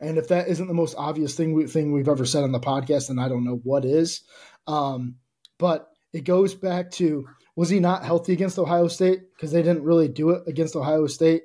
[0.00, 2.58] And if that isn't the most obvious thing we, thing we've ever said on the
[2.58, 4.22] podcast, then I don't know what is.
[4.66, 5.16] Um,
[5.58, 9.84] but it goes back to was he not healthy against Ohio State because they didn't
[9.84, 11.44] really do it against Ohio State.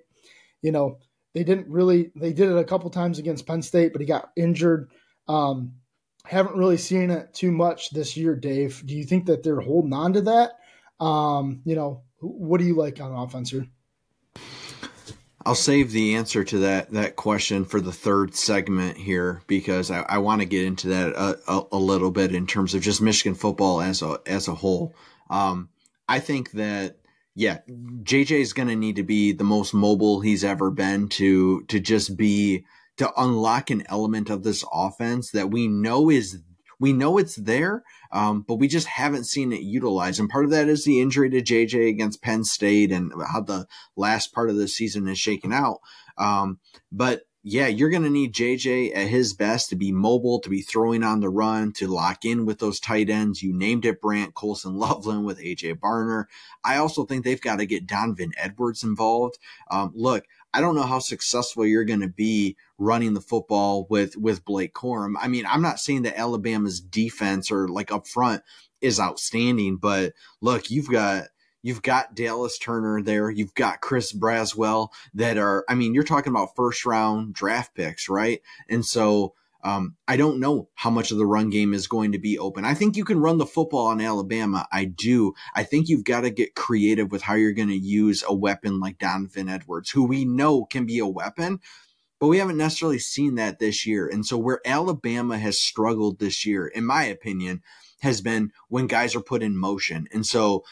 [0.62, 1.00] You know,
[1.34, 2.12] they didn't really.
[2.16, 4.92] They did it a couple times against Penn State, but he got injured.
[5.28, 5.74] Um,
[6.26, 8.84] haven't really seen it too much this year, Dave.
[8.86, 10.52] Do you think that they're holding on to that?
[11.04, 13.68] Um, you know, what do you like on offense here?
[15.44, 20.02] I'll save the answer to that that question for the third segment here because I,
[20.02, 23.02] I want to get into that a, a, a, little bit in terms of just
[23.02, 24.94] Michigan football as a as a whole.
[25.32, 25.70] Um,
[26.08, 26.98] I think that
[27.36, 31.64] yeah, JJ is going to need to be the most mobile he's ever been to
[31.64, 32.66] to just be
[32.98, 36.40] to unlock an element of this offense that we know is
[36.80, 40.20] we know it's there, um, but we just haven't seen it utilized.
[40.20, 43.68] And part of that is the injury to JJ against Penn State and how the
[43.96, 45.78] last part of the season is shaken out.
[46.18, 46.60] Um,
[46.92, 50.62] but yeah, you're going to need JJ at his best to be mobile, to be
[50.62, 53.42] throwing on the run, to lock in with those tight ends.
[53.42, 56.26] You named it Brant, Colston Loveland with AJ Barner.
[56.64, 59.40] I also think they've got to get Donovan Edwards involved.
[59.72, 64.18] Um, look, I don't know how successful you're going to be running the football with
[64.18, 65.16] with Blake Corum.
[65.20, 68.44] I mean, I'm not saying that Alabama's defense or like up front
[68.82, 71.26] is outstanding, but look, you've got
[71.62, 76.32] you've got Dallas Turner there, you've got Chris Braswell that are I mean, you're talking
[76.32, 78.42] about first round draft picks, right?
[78.70, 82.20] And so um, I don't know how much of the run game is going to
[82.20, 82.66] be open.
[82.66, 84.68] I think you can run the football on Alabama.
[84.72, 85.34] I do.
[85.54, 88.80] I think you've got to get creative with how you're going to use a weapon
[88.80, 91.60] like Donovan Edwards, who we know can be a weapon,
[92.20, 94.08] but we haven't necessarily seen that this year.
[94.08, 97.62] And so where Alabama has struggled this year, in my opinion,
[98.02, 100.08] has been when guys are put in motion.
[100.12, 100.64] And so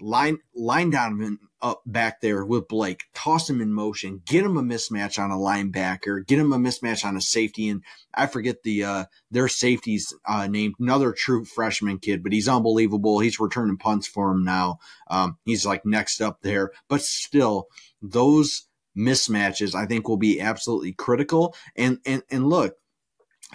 [0.00, 4.62] line line Donovan up back there with Blake, toss him in motion, get him a
[4.62, 7.82] mismatch on a linebacker, get him a mismatch on a safety, and
[8.14, 13.18] I forget the uh, their safeties uh, named another true freshman kid, but he's unbelievable.
[13.18, 14.78] He's returning punts for him now.
[15.08, 17.66] Um, he's like next up there, but still
[18.00, 21.54] those mismatches I think will be absolutely critical.
[21.76, 22.76] And and and look,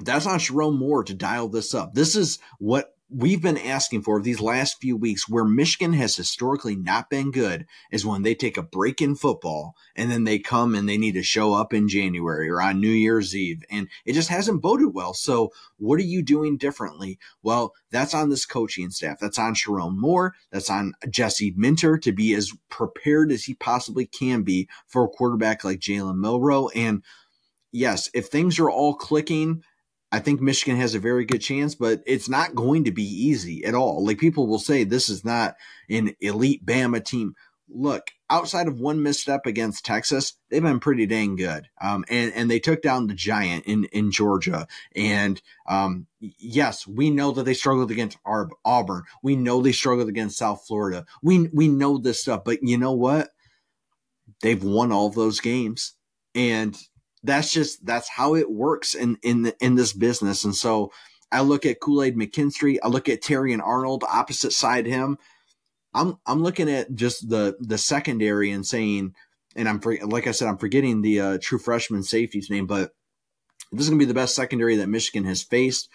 [0.02, 1.94] that's on Sherrone Moore to dial this up.
[1.94, 6.76] This is what we've been asking for these last few weeks where Michigan has historically
[6.76, 10.74] not been good is when they take a break in football and then they come
[10.74, 13.64] and they need to show up in January or on New Year's Eve.
[13.70, 15.14] And it just hasn't boded well.
[15.14, 17.20] So what are you doing differently?
[17.44, 19.20] Well, that's on this coaching staff.
[19.20, 20.34] That's on Sherrone Moore.
[20.52, 25.10] That's on Jesse Minter to be as prepared as he possibly can be for a
[25.10, 26.70] quarterback like Jalen Milroe.
[26.70, 27.04] And
[27.72, 29.62] yes, if things are all clicking,
[30.16, 33.66] I think Michigan has a very good chance, but it's not going to be easy
[33.66, 34.06] at all.
[34.06, 35.58] Like people will say, this is not
[35.90, 37.36] an elite Bama team.
[37.68, 41.68] Look, outside of one misstep against Texas, they've been pretty dang good.
[41.82, 44.68] Um, and, and they took down the giant in, in Georgia.
[44.96, 48.18] And, um, yes, we know that they struggled against
[48.64, 49.04] Auburn.
[49.22, 51.06] We know they struggled against South Florida.
[51.22, 53.32] We, we know this stuff, but you know what?
[54.42, 55.92] They've won all those games.
[56.34, 56.78] And
[57.26, 60.44] that's just that's how it works in in the, in this business.
[60.44, 60.92] And so
[61.32, 65.18] I look at Kool Aid McKinstry, I look at Terrion Arnold, opposite side him.
[65.94, 69.16] I'm I'm looking at just the the secondary and saying,
[69.56, 72.92] and I'm like I said, I'm forgetting the uh, true freshman safety's name, but
[73.72, 75.90] this is gonna be the best secondary that Michigan has faced.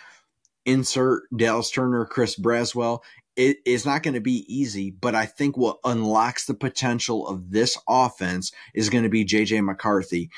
[0.66, 3.00] Insert Dallas Turner, Chris Braswell.
[3.36, 7.50] It is not going to be easy, but I think what unlocks the potential of
[7.50, 10.30] this offense is going to be JJ McCarthy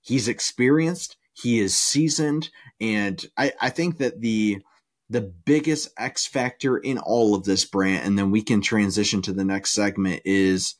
[0.00, 4.62] he's experienced, he is seasoned, and I, I think that the
[5.10, 9.32] the biggest X factor in all of this, Brant, and then we can transition to
[9.32, 10.74] the next segment is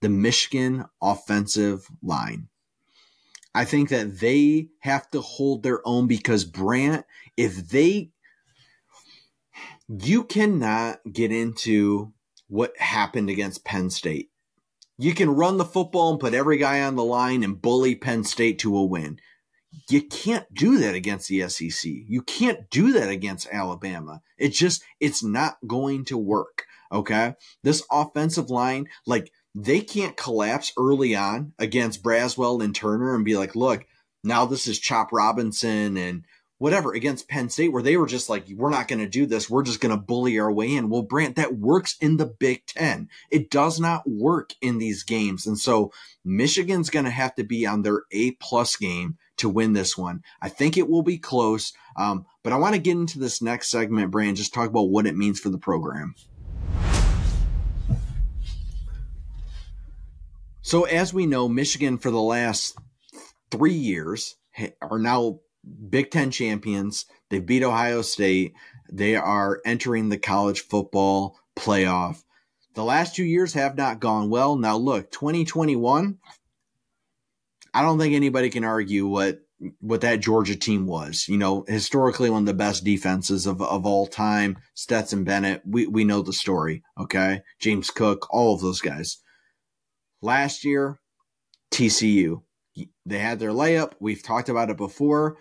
[0.00, 2.48] the Michigan offensive line.
[3.54, 7.04] I think that they have to hold their own because Brant,
[7.36, 8.10] if they
[9.88, 12.12] you cannot get into
[12.48, 14.30] what happened against Penn State.
[14.98, 18.24] You can run the football and put every guy on the line and bully Penn
[18.24, 19.18] State to a win.
[19.90, 21.82] You can't do that against the SEC.
[21.84, 24.22] You can't do that against Alabama.
[24.38, 26.64] It just, it's not going to work.
[26.92, 27.34] Okay.
[27.64, 33.36] This offensive line, like, they can't collapse early on against Braswell and Turner and be
[33.36, 33.84] like, look,
[34.22, 36.24] now this is Chop Robinson and
[36.58, 39.50] whatever against Penn State where they were just like, we're not going to do this.
[39.50, 40.88] We're just going to bully our way in.
[40.88, 43.08] Well, Brant, that works in the Big Ten.
[43.30, 45.46] It does not work in these games.
[45.46, 45.92] And so
[46.24, 50.22] Michigan's going to have to be on their A plus game to win this one.
[50.40, 51.72] I think it will be close.
[51.96, 55.06] Um, but I want to get into this next segment, Brant, just talk about what
[55.06, 56.14] it means for the program.
[60.62, 62.78] So as we know, Michigan for the last
[63.50, 64.36] three years
[64.80, 65.40] are now
[65.88, 67.06] Big Ten champions.
[67.30, 68.54] They beat Ohio State.
[68.92, 72.22] They are entering the college football playoff.
[72.74, 74.56] The last two years have not gone well.
[74.56, 76.18] Now, look, 2021,
[77.72, 79.40] I don't think anybody can argue what
[79.80, 81.26] what that Georgia team was.
[81.28, 84.58] You know, historically one of the best defenses of, of all time.
[84.74, 86.82] Stetson Bennett, we, we know the story.
[86.98, 87.42] Okay.
[87.60, 89.18] James Cook, all of those guys.
[90.20, 90.98] Last year,
[91.70, 92.42] TCU.
[93.06, 93.92] They had their layup.
[94.00, 95.36] We've talked about it before.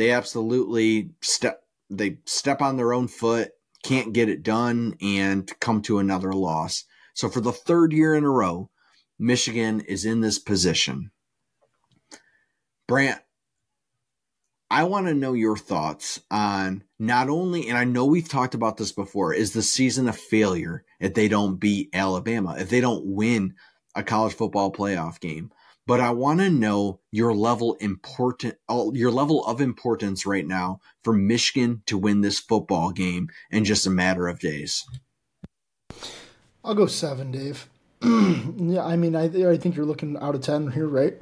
[0.00, 1.60] They absolutely step
[1.90, 3.50] they step on their own foot,
[3.82, 6.84] can't get it done, and come to another loss.
[7.12, 8.70] So for the third year in a row,
[9.18, 11.10] Michigan is in this position.
[12.88, 13.20] Brant,
[14.70, 18.78] I want to know your thoughts on not only, and I know we've talked about
[18.78, 23.04] this before, is the season a failure if they don't beat Alabama, if they don't
[23.04, 23.52] win
[23.94, 25.52] a college football playoff game?
[25.90, 28.54] But I want to know your level important,
[28.92, 33.88] your level of importance right now for Michigan to win this football game in just
[33.88, 34.84] a matter of days.
[36.64, 37.68] I'll go seven, Dave.
[38.04, 41.20] yeah, I mean, I I think you're looking out of ten here, right?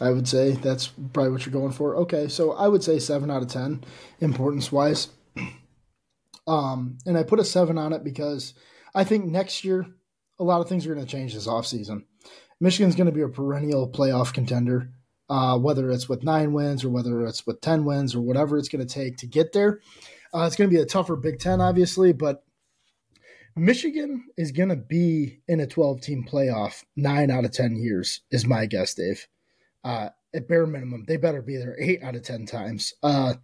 [0.00, 1.94] I would say that's probably what you're going for.
[1.98, 3.84] Okay, so I would say seven out of ten,
[4.18, 5.10] importance wise.
[6.44, 8.54] Um, and I put a seven on it because
[8.96, 9.86] I think next year
[10.40, 12.02] a lot of things are going to change this offseason.
[12.62, 14.90] Michigan's going to be a perennial playoff contender,
[15.28, 18.68] uh, whether it's with nine wins or whether it's with 10 wins or whatever it's
[18.68, 19.80] going to take to get there.
[20.32, 22.44] Uh, it's going to be a tougher Big Ten, obviously, but
[23.54, 28.20] Michigan is going to be in a 12 team playoff nine out of 10 years,
[28.30, 29.26] is my guess, Dave
[29.84, 31.04] uh, at bare minimum.
[31.06, 32.94] They better be there eight out of ten times.
[33.02, 33.34] Uh,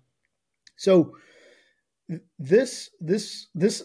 [0.77, 1.17] so
[2.39, 3.83] this this this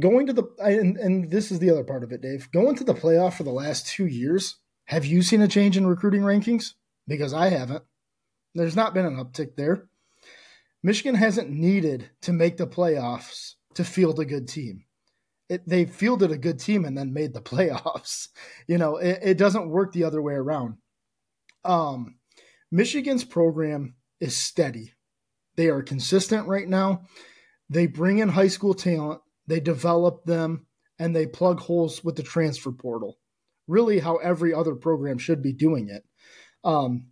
[0.00, 2.50] going to the and, and this is the other part of it, Dave.
[2.52, 4.56] Going to the playoff for the last two years.
[4.86, 6.74] Have you seen a change in recruiting rankings?
[7.08, 7.84] Because I haven't.
[8.54, 9.88] There's not been an uptick there.
[10.82, 14.84] Michigan hasn't needed to make the playoffs to field a good team.
[15.48, 18.28] It, they fielded a good team and then made the playoffs.
[18.66, 20.76] You know, it, it doesn't work the other way around.
[21.64, 22.16] Um,
[22.70, 24.92] Michigan's program is steady.
[25.56, 27.02] They are consistent right now.
[27.68, 30.66] They bring in high school talent, they develop them,
[30.98, 33.18] and they plug holes with the transfer portal.
[33.66, 36.04] Really, how every other program should be doing it.
[36.64, 37.06] Um,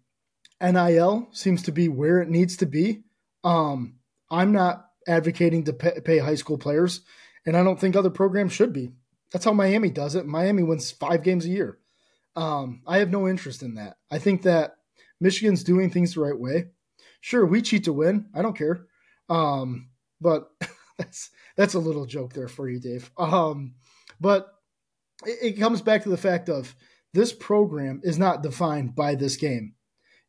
[0.61, 3.03] NIL seems to be where it needs to be.
[3.43, 3.97] Um,
[4.31, 7.03] I'm not advocating to pay, pay, high school players,
[7.47, 8.91] and I don't think other programs should be.
[9.33, 10.27] That's how Miami does it.
[10.27, 11.79] Miami wins five games a year.
[12.37, 13.97] Um, I have no interest in that.
[14.11, 14.77] I think that
[15.21, 16.67] Michigan's doing things the right way.
[17.21, 18.27] Sure, we cheat to win.
[18.35, 18.87] I don't care.
[19.29, 19.89] Um,
[20.21, 20.51] but
[20.99, 23.11] that's that's a little joke there for you, Dave.
[23.19, 23.75] Um,
[24.21, 24.49] but
[25.25, 26.75] it, it comes back to the fact of
[27.13, 29.75] this program is not defined by this game.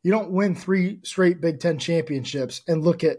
[0.02, 3.18] You don't win three straight Big Ten championships and look at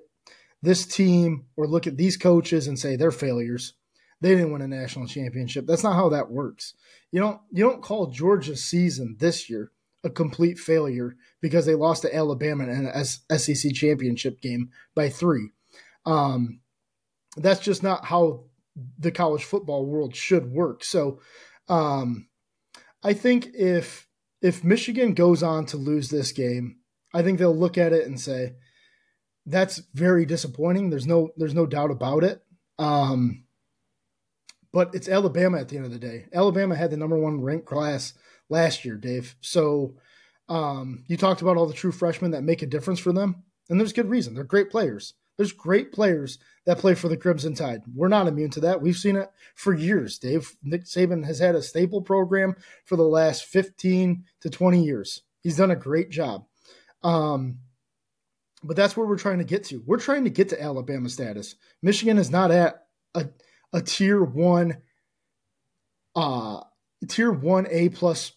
[0.62, 3.74] this team or look at these coaches and say they're failures.
[4.22, 5.68] They didn't win a national championship.
[5.68, 6.74] That's not how that works.
[7.12, 9.72] You don't you don't call Georgia's season this year
[10.04, 15.50] a complete failure because they lost to Alabama in an SEC championship game by three.
[16.06, 16.62] Um,
[17.38, 18.46] that's just not how
[19.00, 20.84] the college football world should work.
[20.84, 21.22] So,
[21.68, 22.28] um,
[23.04, 24.08] I think if
[24.42, 26.78] if Michigan goes on to lose this game,
[27.14, 28.56] I think they'll look at it and say
[29.46, 30.90] that's very disappointing.
[30.90, 32.44] There's no there's no doubt about it.
[32.78, 33.46] Um,
[34.74, 36.26] but it's Alabama at the end of the day.
[36.34, 38.14] Alabama had the number one ranked class
[38.50, 39.36] last year, Dave.
[39.42, 39.96] So
[40.50, 43.80] um, you talked about all the true freshmen that make a difference for them, and
[43.80, 44.36] there's good reason.
[44.36, 45.14] They're great players.
[45.38, 47.82] There's great players that play for the Crimson Tide.
[47.94, 48.82] We're not immune to that.
[48.82, 50.56] We've seen it for years, Dave.
[50.64, 55.22] Nick Saban has had a staple program for the last 15 to 20 years.
[55.42, 56.46] He's done a great job.
[57.04, 57.60] Um,
[58.64, 59.82] but that's where we're trying to get to.
[59.86, 61.56] We're trying to get to Alabama status.
[61.82, 63.30] Michigan is not at a
[63.74, 64.78] a tier one
[66.16, 66.62] uh
[67.08, 68.32] tier one A plus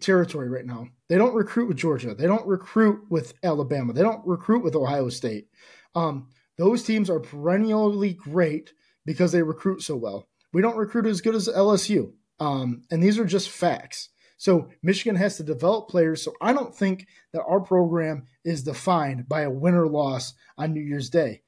[0.00, 0.88] territory right now.
[1.08, 2.14] They don't recruit with Georgia.
[2.14, 3.92] They don't recruit with Alabama.
[3.92, 5.48] They don't recruit with Ohio State.
[5.94, 6.28] Um,
[6.60, 8.74] those teams are perennially great
[9.06, 10.28] because they recruit so well.
[10.52, 12.12] We don't recruit as good as LSU.
[12.38, 14.10] Um, and these are just facts.
[14.36, 16.22] So Michigan has to develop players.
[16.22, 20.74] So I don't think that our program is defined by a win or loss on
[20.74, 21.40] New Year's Day.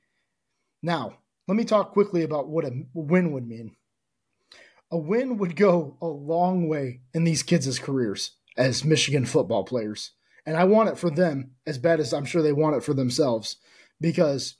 [0.82, 3.76] Now, let me talk quickly about what a win would mean.
[4.90, 10.12] A win would go a long way in these kids' careers as Michigan football players.
[10.46, 12.94] And I want it for them as bad as I'm sure they want it for
[12.94, 13.56] themselves
[14.00, 14.56] because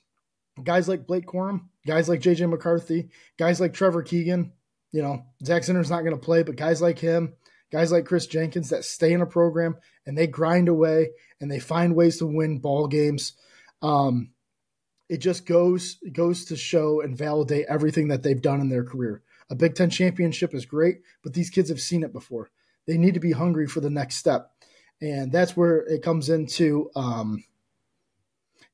[0.61, 4.51] guys like Blake Corum, guys like JJ McCarthy, guys like Trevor Keegan,
[4.91, 7.33] you know, Zak Zinter's not going to play, but guys like him,
[7.71, 9.75] guys like Kris Jenkins that stay in a program
[10.05, 11.09] and they grind away
[11.41, 13.33] and they find ways to win ball games.
[13.81, 14.29] Um,
[15.09, 19.21] it just goes goes to show and validate everything that they've done in their career.
[19.49, 22.49] A Big Ten championship is great, but these kids have seen it before.
[22.87, 24.51] They need to be hungry for the next step,
[25.01, 27.43] and that's where it comes into um,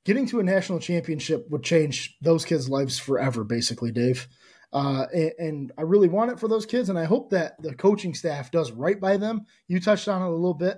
[0.05, 4.27] getting to a national championship would change those kids' lives forever, basically, Dave.
[4.71, 7.73] Uh, and, and, I really want it for those kids, and I hope that the
[7.73, 9.45] coaching staff does right by them.
[9.67, 10.77] You touched on it a little bit.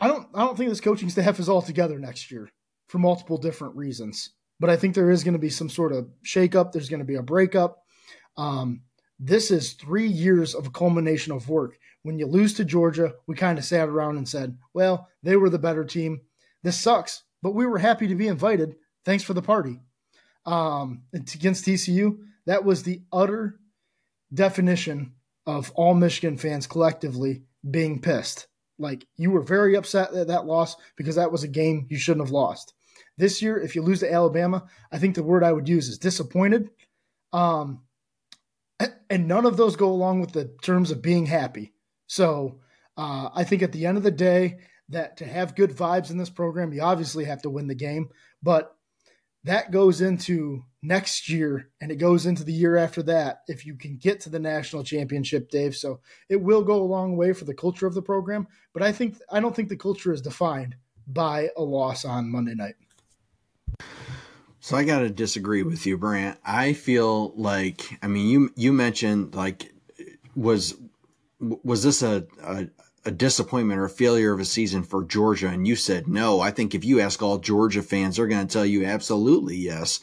[0.00, 0.26] I don't.
[0.34, 2.50] I don't think this coaching staff is all together next year
[2.88, 4.30] for multiple different reasons.
[4.58, 6.72] But I think there is going to be some sort of shakeup.
[6.72, 7.78] There's going to be a breakup.
[8.36, 8.82] Um,
[9.20, 11.78] this is three years of a culmination of work.
[12.02, 15.50] When you lose to Georgia, we kind of sat around and said, "Well, they were
[15.50, 16.22] the better team.
[16.64, 18.76] This sucks, but we were happy to be invited.
[19.04, 19.80] Thanks for the party."
[20.44, 23.60] Um, against TCU, that was the utter
[24.32, 25.14] definition
[25.46, 28.46] of all Michigan fans collectively being pissed.
[28.78, 32.26] Like you were very upset at that loss because that was a game you shouldn't
[32.26, 32.74] have lost.
[33.18, 35.98] This year, if you lose to Alabama, I think the word I would use is
[35.98, 36.70] disappointed.
[37.32, 37.82] Um,
[39.10, 41.72] and none of those go along with the terms of being happy.
[42.06, 42.60] So
[42.96, 44.58] uh, I think at the end of the day,
[44.92, 48.08] that to have good vibes in this program, you obviously have to win the game.
[48.42, 48.74] But
[49.44, 53.74] that goes into next year and it goes into the year after that if you
[53.76, 57.44] can get to the national championship dave so it will go a long way for
[57.44, 60.74] the culture of the program but i think i don't think the culture is defined
[61.06, 62.74] by a loss on monday night
[64.58, 68.72] so i got to disagree with you brant i feel like i mean you you
[68.72, 69.72] mentioned like
[70.34, 70.74] was
[71.38, 72.66] was this a, a
[73.04, 75.48] a disappointment or a failure of a season for Georgia?
[75.48, 76.40] And you said no.
[76.40, 80.00] I think if you ask all Georgia fans, they're going to tell you absolutely yes,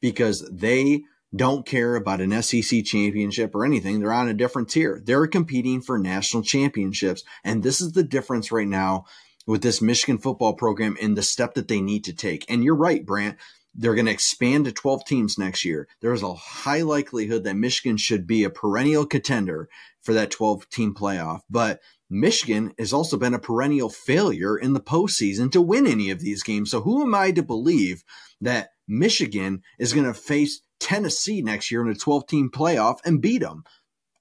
[0.00, 1.02] because they
[1.34, 4.00] don't care about an SEC championship or anything.
[4.00, 5.00] They're on a different tier.
[5.04, 7.22] They're competing for national championships.
[7.44, 9.04] And this is the difference right now
[9.46, 12.44] with this Michigan football program and the step that they need to take.
[12.48, 13.38] And you're right, Brant.
[13.72, 15.86] They're going to expand to 12 teams next year.
[16.00, 19.68] There's a high likelihood that Michigan should be a perennial contender
[20.02, 21.42] for that 12 team playoff.
[21.48, 21.80] But
[22.10, 26.42] Michigan has also been a perennial failure in the postseason to win any of these
[26.42, 26.70] games.
[26.70, 28.02] So who am I to believe
[28.40, 33.22] that Michigan is going to face Tennessee next year in a 12 team playoff and
[33.22, 33.62] beat them?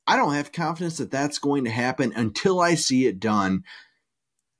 [0.05, 3.63] I don't have confidence that that's going to happen until I see it done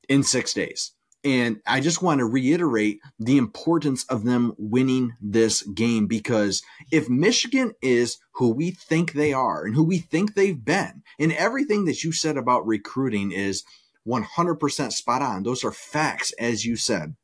[0.07, 0.93] in six days.
[1.23, 6.61] And I just want to reiterate the importance of them winning this game because
[6.91, 11.33] if Michigan is who we think they are and who we think they've been, and
[11.33, 13.65] everything that you said about recruiting is
[14.07, 17.15] 100% spot on, those are facts, as you said.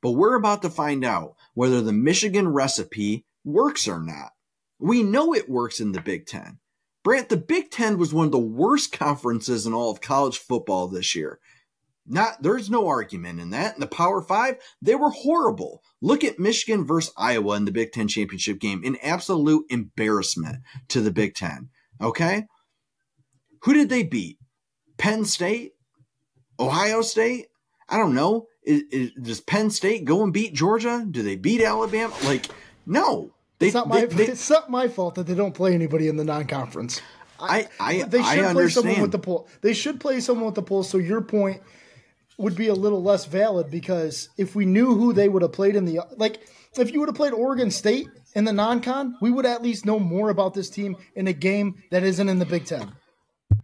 [0.00, 4.32] But we're about to find out whether the Michigan recipe works or not.
[4.78, 6.58] We know it works in the Big Ten.
[7.02, 10.88] Brant, the Big Ten was one of the worst conferences in all of college football
[10.88, 11.38] this year.
[12.06, 13.74] Not there's no argument in that.
[13.74, 15.82] In the Power Five, they were horrible.
[16.02, 18.82] Look at Michigan versus Iowa in the Big Ten championship game.
[18.84, 21.70] An absolute embarrassment to the Big Ten.
[22.02, 22.44] Okay?
[23.62, 24.38] Who did they beat?
[24.98, 25.72] Penn State?
[26.60, 27.46] Ohio State?
[27.88, 28.46] I don't know.
[28.62, 31.06] Is, is, does Penn State go and beat Georgia?
[31.10, 32.14] Do they beat Alabama?
[32.24, 32.46] Like,
[32.86, 33.30] no.
[33.58, 36.16] They, it's, not my, they, it's not my fault that they don't play anybody in
[36.16, 37.00] the non-conference.
[37.40, 39.48] I, I, they should I play someone with the pull.
[39.60, 40.82] They should play someone with the pull.
[40.82, 41.62] So your point
[42.38, 45.76] would be a little less valid because if we knew who they would have played
[45.76, 46.40] in the like
[46.78, 50.00] if you would have played Oregon State in the non-con, we would at least know
[50.00, 52.92] more about this team in a game that isn't in the Big 10.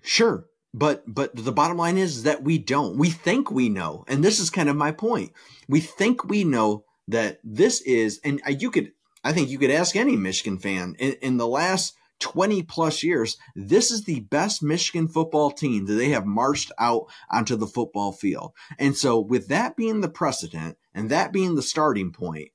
[0.02, 2.96] Sure, but but the bottom line is that we don't.
[2.96, 4.04] We think we know.
[4.06, 5.32] And this is kind of my point.
[5.68, 8.92] We think we know that this is and you could
[9.24, 13.36] I think you could ask any Michigan fan in, in the last 20 plus years,
[13.56, 18.12] this is the best Michigan football team that they have marched out onto the football
[18.12, 18.52] field.
[18.78, 22.50] And so, with that being the precedent and that being the starting point,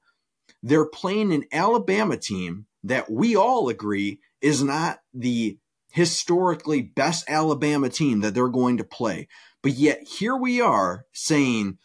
[0.63, 5.57] they're playing an Alabama team that we all agree is not the
[5.91, 9.27] historically best Alabama team that they're going to play.
[9.61, 11.79] But yet, here we are saying,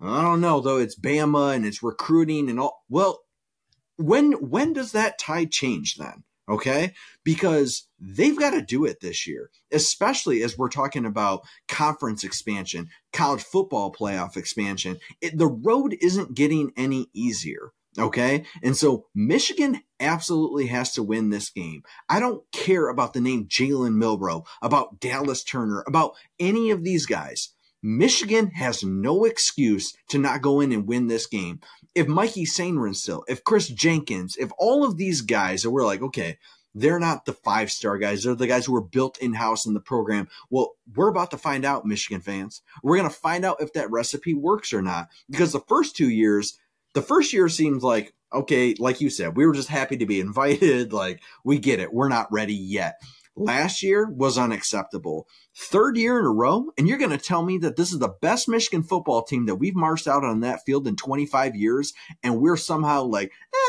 [0.00, 2.84] I don't know, though, it's Bama and it's recruiting and all.
[2.88, 3.20] Well,
[3.96, 6.24] when when does that tide change then?
[6.48, 6.92] okay?
[7.24, 12.88] Because they've got to do it this year, especially as we're talking about conference expansion,
[13.12, 14.98] college football playoff expansion.
[15.20, 17.72] It, the road isn't getting any easier.
[17.98, 18.44] Okay.
[18.62, 21.82] And so Michigan absolutely has to win this game.
[22.08, 27.04] I don't care about the name Jalen Milroe, about Dallas Turner, about any of these
[27.04, 27.50] guys.
[27.82, 31.60] Michigan has no excuse to not go in and win this game.
[31.94, 36.38] If Mikey Sainristil, if Kris Jenkins, if all of these guys that we're like, okay,
[36.74, 38.24] they're not the five star guys.
[38.24, 40.28] They're the guys who are built in house in the program.
[40.50, 42.62] Well, we're about to find out, Michigan fans.
[42.82, 45.08] We're going to find out if that recipe works or not.
[45.30, 46.58] Because the first two years,
[46.94, 50.20] the first year seems like, okay, like you said, we were just happy to be
[50.28, 50.92] invited.
[50.92, 51.92] Like, we get it.
[51.92, 53.00] We're not ready yet.
[53.34, 55.26] Last year was unacceptable.
[55.56, 58.14] Third year in a row, and you're going to tell me that this is the
[58.20, 62.40] best Michigan football team that we've marched out on that field in 25 years, and
[62.40, 63.61] we're somehow like, eh,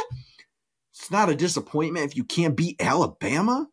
[1.04, 3.68] it's not a disappointment if you can't beat Alabama?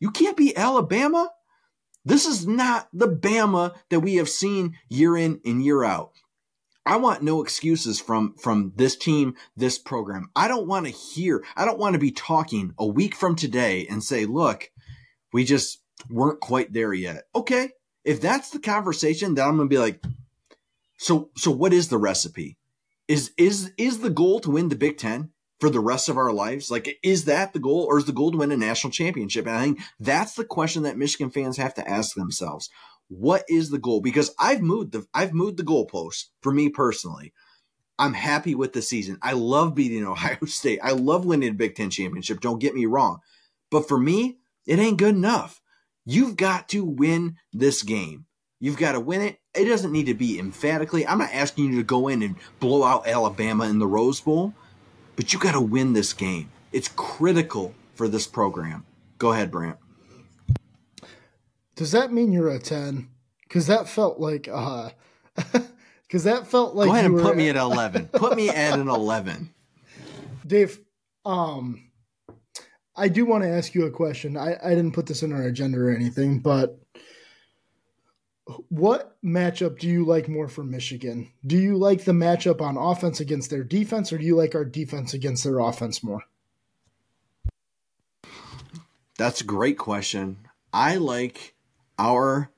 [0.00, 1.30] You can't beat Alabama?
[2.02, 6.12] This is not the Bama that we have seen year in and year out.
[6.86, 10.30] I want no excuses from from this team, this program.
[10.34, 11.44] I don't want to hear.
[11.54, 14.70] I don't want to be talking a week from today and say, "Look,
[15.30, 17.68] we just weren't quite there yet." Okay,
[18.02, 20.02] if that's the conversation, then I'm going to be like,
[20.96, 22.56] "So so what is the recipe?
[23.08, 25.32] Is is is the goal to win the Big 10
[25.62, 26.72] for the rest of our lives?
[26.72, 29.56] Like is that the goal or is the goal to win a national championship?" And
[29.56, 32.68] I think that's the question that Michigan fans have to ask themselves
[33.06, 34.00] what is the goal?
[34.00, 37.32] Because I've moved the I've moved the goalposts for me personally.
[37.96, 39.18] I'm happy with the season.
[39.22, 40.80] I love beating Ohio State.
[40.82, 42.40] I love winning a Big Ten championship.
[42.40, 43.18] Don't get me wrong.
[43.70, 45.60] But for me, it ain't good enough.
[46.04, 48.26] You've got to win this game.
[48.60, 49.38] You've got to win it.
[49.54, 51.06] It doesn't need to be emphatically.
[51.06, 54.54] I'm not asking you to go in and blow out Alabama in the Rose Bowl,
[55.16, 56.50] but you got to win this game.
[56.72, 58.84] It's critical for this program.
[59.18, 59.76] Go ahead, Brant.
[61.76, 63.08] Does that mean you're a 10?
[63.42, 64.90] Because that felt like, uh,
[66.02, 66.88] because that felt like.
[66.88, 68.06] Go ahead and put me at 11.
[68.12, 69.52] put me at an 11.
[70.46, 70.80] Dave,
[71.24, 71.90] um,
[72.96, 74.36] I do want to ask you a question.
[74.36, 76.81] I, I didn't put this in our agenda or anything, but
[78.68, 81.30] what matchup do you like more for Michigan?
[81.46, 84.64] Do you like the matchup on offense against their defense, or do you like our
[84.64, 86.22] defense against their offense more?
[89.18, 90.48] That's a great question.
[90.72, 91.54] I like
[91.98, 92.50] our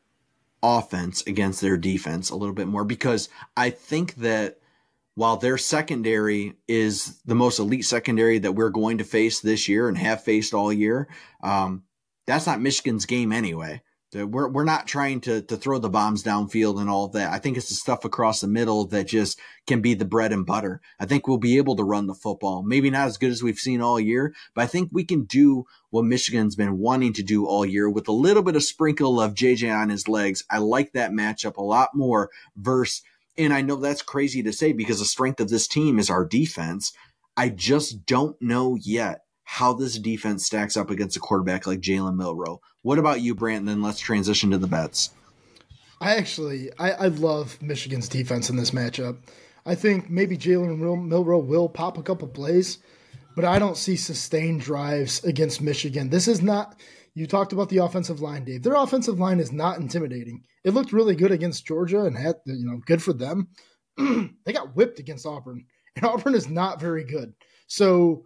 [0.62, 4.58] offense against their defense a little bit more because I think that
[5.14, 9.88] while their secondary is the most elite secondary that we're going to face this year
[9.88, 11.08] and have faced all year,
[11.42, 11.84] um,
[12.26, 13.82] that's not Michigan's game anyway.
[14.14, 17.32] We're we're not trying to to throw the bombs downfield and all that.
[17.32, 20.46] I think it's the stuff across the middle that just can be the bread and
[20.46, 20.80] butter.
[21.00, 22.62] I think we'll be able to run the football.
[22.62, 25.64] Maybe not as good as we've seen all year, but I think we can do
[25.90, 29.34] what Michigan's been wanting to do all year with a little bit of sprinkle of
[29.34, 30.44] JJ on his legs.
[30.50, 33.02] I like that matchup a lot more versus
[33.36, 36.24] and I know that's crazy to say because the strength of this team is our
[36.24, 36.92] defense.
[37.36, 42.16] I just don't know yet how this defense stacks up against a quarterback like Jalen
[42.16, 42.60] Milroe.
[42.84, 43.64] What about you, Brant?
[43.64, 45.08] Then let's transition to the bets.
[46.02, 49.16] I actually, I, I love Michigan's defense in this matchup.
[49.64, 52.80] I think maybe Jalen Milroe will pop a couple plays,
[53.34, 56.10] but I don't see sustained drives against Michigan.
[56.10, 56.78] This is not.
[57.14, 58.62] You talked about the offensive line, Dave.
[58.62, 60.42] Their offensive line is not intimidating.
[60.62, 63.48] It looked really good against Georgia and had, you know, good for them.
[63.96, 65.64] they got whipped against Auburn,
[65.96, 67.32] and Auburn is not very good.
[67.66, 68.24] So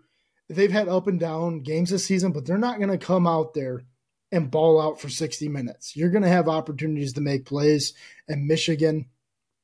[0.48, 3.54] they've had up and down games this season, but they're not going to come out
[3.54, 3.84] there
[4.30, 5.96] and ball out for 60 minutes.
[5.96, 7.94] You're going to have opportunities to make plays.
[8.28, 9.06] And Michigan,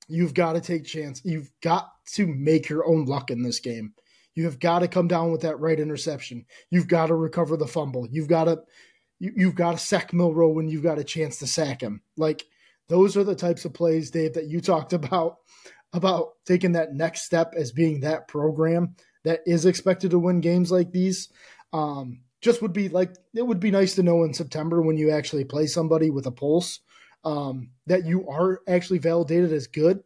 [0.09, 1.21] you've got to take chance.
[1.25, 3.95] You've got to make your own luck in this game.
[4.35, 6.47] You have got to come down with that right interception.
[6.71, 8.09] You've got to recover the fumble.
[8.11, 8.63] You've got to
[9.21, 12.03] you, have got to sack Milroe when you've got a chance to sack him.
[12.17, 12.45] Like
[12.89, 15.39] those are the types of plays, Dave, that you talked about
[15.93, 20.73] about taking that next step as being that program that is expected to win games
[20.73, 21.29] like these.
[21.73, 25.11] Um, just would be like it would be nice to know in September when you
[25.11, 26.81] actually play somebody with a pulse
[27.25, 30.05] um, that you are actually validated as good.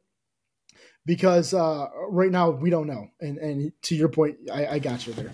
[1.04, 5.06] Because uh, right now we don't know, and and to your point, I, I got
[5.06, 5.32] you there.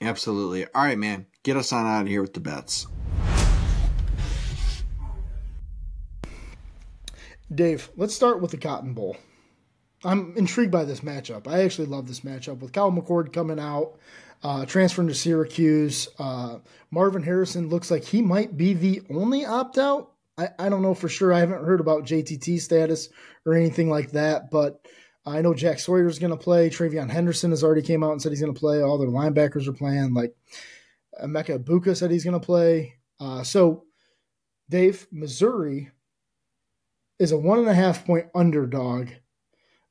[0.00, 0.66] Absolutely.
[0.66, 1.26] All right, man.
[1.42, 2.86] Get us on out of here with the bets.
[7.52, 9.16] Dave, let's start with the Cotton Bowl.
[10.04, 11.48] I'm intrigued by this matchup.
[11.48, 13.98] I actually love this matchup with Kyle McCord coming out,
[14.42, 16.08] uh, transferring to Syracuse.
[16.18, 16.58] Uh,
[16.90, 20.12] Marvin Harrison looks like he might be the only opt out.
[20.38, 21.32] I, I don't know for sure.
[21.32, 23.08] I haven't heard about JTT status
[23.44, 24.86] or anything like that, but
[25.26, 26.70] I know Jack Sawyer is going to play.
[26.70, 28.82] TreVeyon Henderson has already came out and said he's going to play.
[28.82, 30.14] All their linebackers are playing.
[30.14, 30.34] Like
[31.22, 32.94] Emeka Egbuka said he's going to play.
[33.18, 33.84] Uh, so,
[34.70, 35.90] Dave, Missouri
[37.18, 39.10] is a one and a half point underdog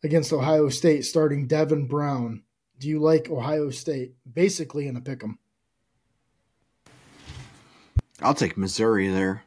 [0.04, 2.44] against Ohio State, starting Devin Brown.
[2.80, 4.14] Do you like Ohio State?
[4.32, 5.38] Basically, in a pick 'em.
[8.22, 9.44] I'll take Missouri there.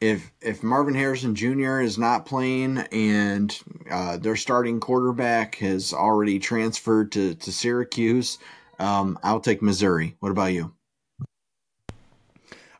[0.00, 1.80] If if Marvin Harrison Jr.
[1.80, 3.58] is not playing and
[3.90, 8.38] uh, their starting quarterback has already transferred to to Syracuse,
[8.78, 10.16] um, I'll take Missouri.
[10.20, 10.72] What about you?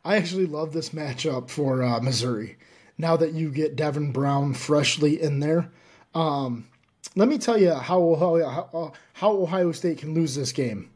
[0.05, 2.57] I actually love this matchup for uh, Missouri.
[2.97, 5.71] Now that you get Devin Brown freshly in there,
[6.15, 6.67] um,
[7.15, 10.91] let me tell you how Ohio, how, how Ohio State can lose this game.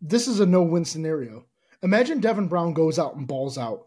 [0.00, 1.46] This is a no-win scenario.
[1.82, 3.86] Imagine Devin Brown goes out and balls out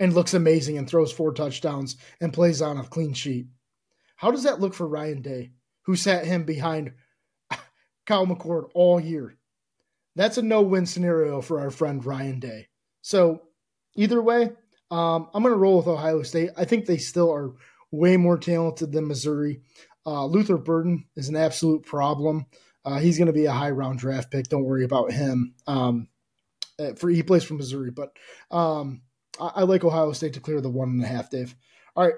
[0.00, 3.46] and looks amazing and throws four touchdowns and plays on a clean sheet.
[4.16, 6.92] How does that look for Ryan Day, who sat him behind
[8.06, 9.36] Kyle McCord all year?
[10.16, 12.68] That's a no-win scenario for our friend Ryan Day.
[13.02, 13.42] So
[13.96, 14.50] either way,
[14.90, 16.50] um, I'm going to roll with Ohio State.
[16.56, 17.52] I think they still are
[17.94, 19.60] way more talented than Missouri.
[20.06, 22.46] Uh, Luther Burden is an absolute problem.
[22.84, 24.48] Uh, he's going to be a high round draft pick.
[24.48, 25.54] Don't worry about him.
[25.66, 26.08] Um,
[26.78, 28.16] uh, for he plays for Missouri, but
[28.50, 29.02] um,
[29.40, 31.30] I, I, like Ohio State to clear the one and a half.
[31.30, 31.54] Dave.
[31.94, 32.16] All right,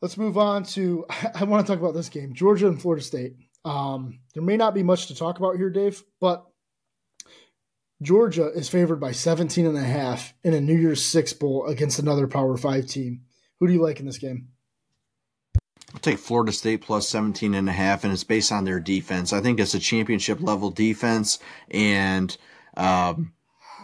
[0.00, 1.04] let's move on to.
[1.34, 3.36] I want to talk about this game, Georgia and Florida State.
[3.64, 6.46] Um, there may not be much to talk about here, Dave, but
[8.02, 11.98] Georgia is favored by 17 and a half in a New Year's Six bowl against
[11.98, 13.22] another Power Five team.
[13.64, 14.48] Who do you like in this game?
[15.94, 19.32] I'll take Florida State plus 17 and a half, and it's based on their defense.
[19.32, 21.38] I think it's a championship level defense,
[21.70, 22.36] and
[22.76, 23.32] um,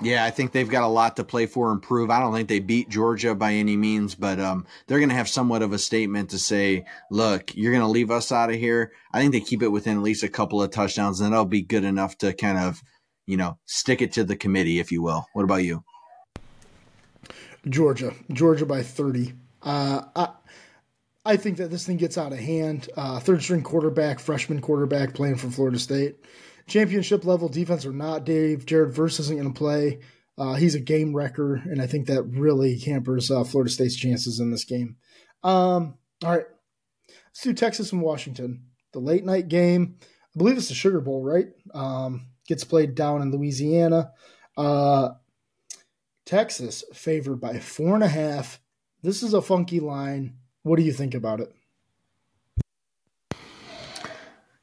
[0.02, 2.10] yeah, I think they've got a lot to play for and prove.
[2.10, 5.30] I don't think they beat Georgia by any means, but um, they're going to have
[5.30, 8.92] somewhat of a statement to say, look, you're going to leave us out of here.
[9.14, 11.62] I think they keep it within at least a couple of touchdowns, and that'll be
[11.62, 12.82] good enough to kind of,
[13.26, 15.24] you know, stick it to the committee, if you will.
[15.32, 15.84] What about you?
[17.66, 18.14] Georgia.
[18.30, 19.34] Georgia by 30.
[19.62, 20.28] Uh, I,
[21.24, 22.88] I think that this thing gets out of hand.
[22.96, 26.16] Uh, third string quarterback, freshman quarterback playing for Florida State.
[26.66, 30.00] Championship level defense or not, Dave, Jared Verse isn't going to play.
[30.38, 34.40] Uh, he's a game wrecker, and I think that really hampers uh, Florida State's chances
[34.40, 34.96] in this game.
[35.42, 35.94] Um,
[36.24, 36.46] all right.
[37.08, 38.64] Let's do Texas and Washington.
[38.92, 39.96] The late night game.
[40.34, 41.48] I believe it's the Sugar Bowl, right?
[41.74, 44.12] Um, gets played down in Louisiana.
[44.56, 45.10] Uh,
[46.24, 48.60] Texas favored by four and a half.
[49.02, 50.34] This is a funky line.
[50.62, 51.54] What do you think about it?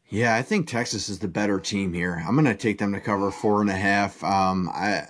[0.09, 2.23] Yeah, I think Texas is the better team here.
[2.25, 4.23] I'm going to take them to cover four and a half.
[4.23, 5.07] Um, I,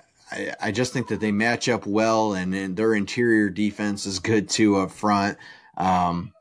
[0.60, 4.48] I, just think that they match up well, and, and their interior defense is good
[4.48, 5.38] too up front.
[5.76, 6.32] Um,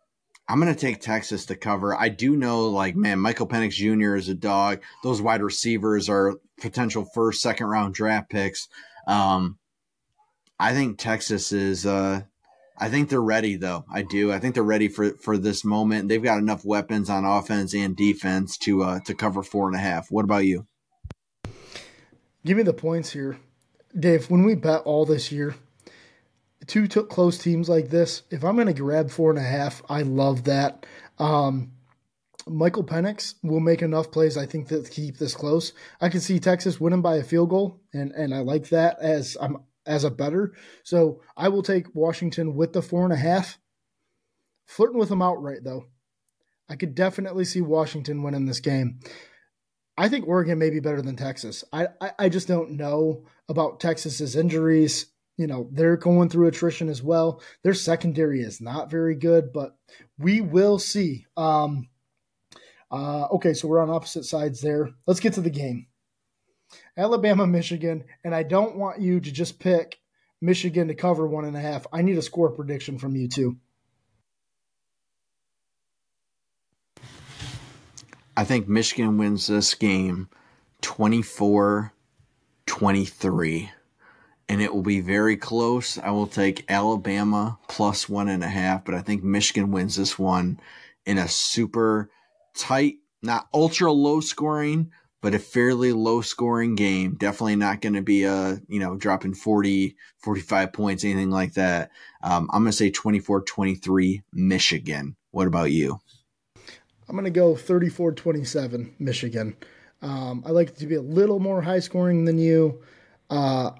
[0.47, 1.95] I'm going to take Texas to cover.
[1.95, 4.15] I do know, like, man, Michael Penix Jr.
[4.15, 4.81] is a dog.
[5.03, 8.69] Those wide receivers are potential first, second round draft picks.
[9.05, 9.59] Um,
[10.59, 12.21] I think Texas is, uh,
[12.79, 13.85] I think they're ready though.
[13.91, 14.31] I do.
[14.31, 16.09] I think they're ready for for this moment.
[16.09, 19.79] They've got enough weapons on offense and defense to uh, to cover four and a
[19.79, 20.11] half.
[20.11, 20.67] What about you?
[22.45, 23.39] Give me the points here,
[23.97, 24.29] Dave.
[24.29, 25.55] When we bet all this year,
[26.67, 28.23] two took close teams like this.
[28.29, 30.85] If I'm going to grab four and a half, I love that.
[31.17, 31.71] Um,
[32.47, 35.73] Michael Penix will make enough plays, I think, to keep this close.
[35.99, 39.35] I can see Texas winning by a field goal, and and I like that as
[39.41, 39.57] I'm
[39.87, 40.53] as a better.
[40.83, 43.57] So I will take Washington with the four and a half.
[44.65, 45.85] Flirting with them outright, though.
[46.69, 48.99] I could definitely see Washington winning this game.
[49.97, 51.63] I think Oregon may be better than Texas.
[51.71, 55.07] I, I, I just don't know about Texas's injuries.
[55.37, 57.41] You know, they're going through attrition as well.
[57.63, 59.77] Their secondary is not very good, but
[60.19, 61.25] we will see.
[61.37, 61.87] Um,
[62.91, 64.89] uh, okay, so we're on opposite sides there.
[65.05, 65.87] Let's get to the game.
[66.97, 69.99] Alabama, Michigan, and I don't want you to just pick
[70.41, 71.85] Michigan to cover one and a half.
[71.93, 73.57] I need a score prediction from you too.
[78.35, 80.29] I think Michigan wins this game
[80.81, 81.93] 24
[82.65, 83.71] 23.
[84.49, 85.97] And it will be very close.
[85.97, 90.17] I will take Alabama plus one and a half, but I think Michigan wins this
[90.17, 90.59] one
[91.05, 92.09] in a super
[92.55, 94.91] tight, not ultra low scoring,
[95.21, 97.15] but a fairly low scoring game.
[97.15, 101.91] Definitely not going to be a, you know, dropping 40, 45 points, anything like that.
[102.21, 105.15] Um, I'm going to say 24 23 Michigan.
[105.31, 105.99] What about you?
[107.09, 109.55] I'm going to go 34 27 Michigan.
[110.01, 112.81] Um, I like it to be a little more high scoring than you.
[113.29, 113.71] Uh,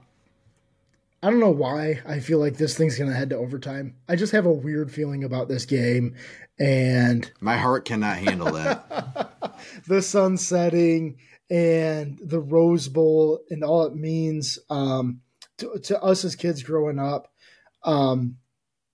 [1.22, 3.96] I don't know why I feel like this thing's going to head to overtime.
[4.08, 6.16] I just have a weird feeling about this game.
[6.60, 9.34] And my heart cannot handle that.
[9.86, 11.18] the sun setting
[11.50, 15.22] and the Rose Bowl and all it means um,
[15.58, 17.32] to, to, us as kids growing up.
[17.84, 18.38] Um,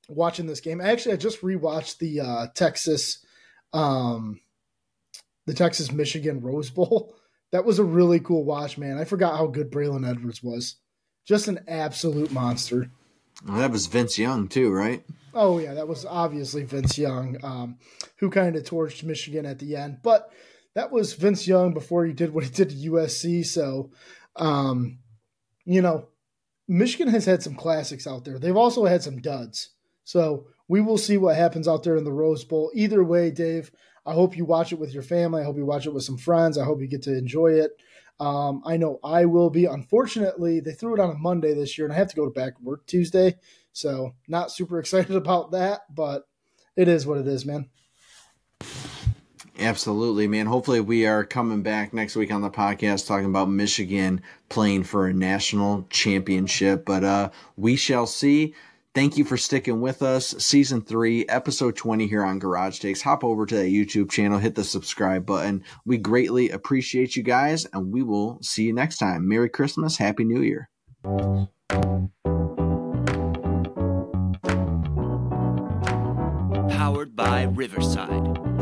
[0.07, 3.25] watching this game, actually, I just rewatched the uh, Texas,
[3.71, 4.39] um,
[5.45, 7.15] the Texas Michigan Rose Bowl.
[7.51, 8.97] That was a really cool watch, man.
[8.97, 10.77] I forgot how good Braylon Edwards was.
[11.25, 12.89] Just an absolute monster.
[13.47, 15.03] Well, that was Vince Young too, right?
[15.33, 17.77] Oh yeah, that was obviously Vince Young, um,
[18.17, 19.99] who kind of torched Michigan at the end.
[20.03, 20.31] But
[20.75, 23.45] that was Vince Young before he did what he did to USC.
[23.45, 23.91] So,
[24.35, 24.99] um,
[25.65, 26.07] you know,
[26.67, 28.39] Michigan has had some classics out there.
[28.39, 29.69] They've also had some duds.
[30.03, 32.71] So we will see what happens out there in the Rose Bowl.
[32.73, 33.71] Either way, Dave,
[34.05, 35.41] I hope you watch it with your family.
[35.41, 36.57] I hope you watch it with some friends.
[36.57, 37.71] I hope you get to enjoy it.
[38.19, 39.65] Um, I know I will be.
[39.65, 42.31] Unfortunately, they threw it on a Monday this year, and I have to go to
[42.31, 43.35] back work Tuesday.
[43.71, 46.27] So, not super excited about that, but
[46.75, 47.69] it is what it is, man.
[49.59, 50.47] Absolutely, man.
[50.47, 55.07] Hopefully, we are coming back next week on the podcast talking about Michigan playing for
[55.07, 56.85] a national championship.
[56.85, 58.55] But uh, we shall see.
[58.95, 60.35] Thank you for sticking with us.
[60.37, 63.01] Season three, episode 20 here on Garage Takes.
[63.01, 65.63] Hop over to that YouTube channel, hit the subscribe button.
[65.83, 69.27] We greatly appreciate you guys, and we will see you next time.
[69.27, 69.97] Merry Christmas.
[69.97, 70.69] Happy New Year.
[76.69, 78.52] Powered by Riverside.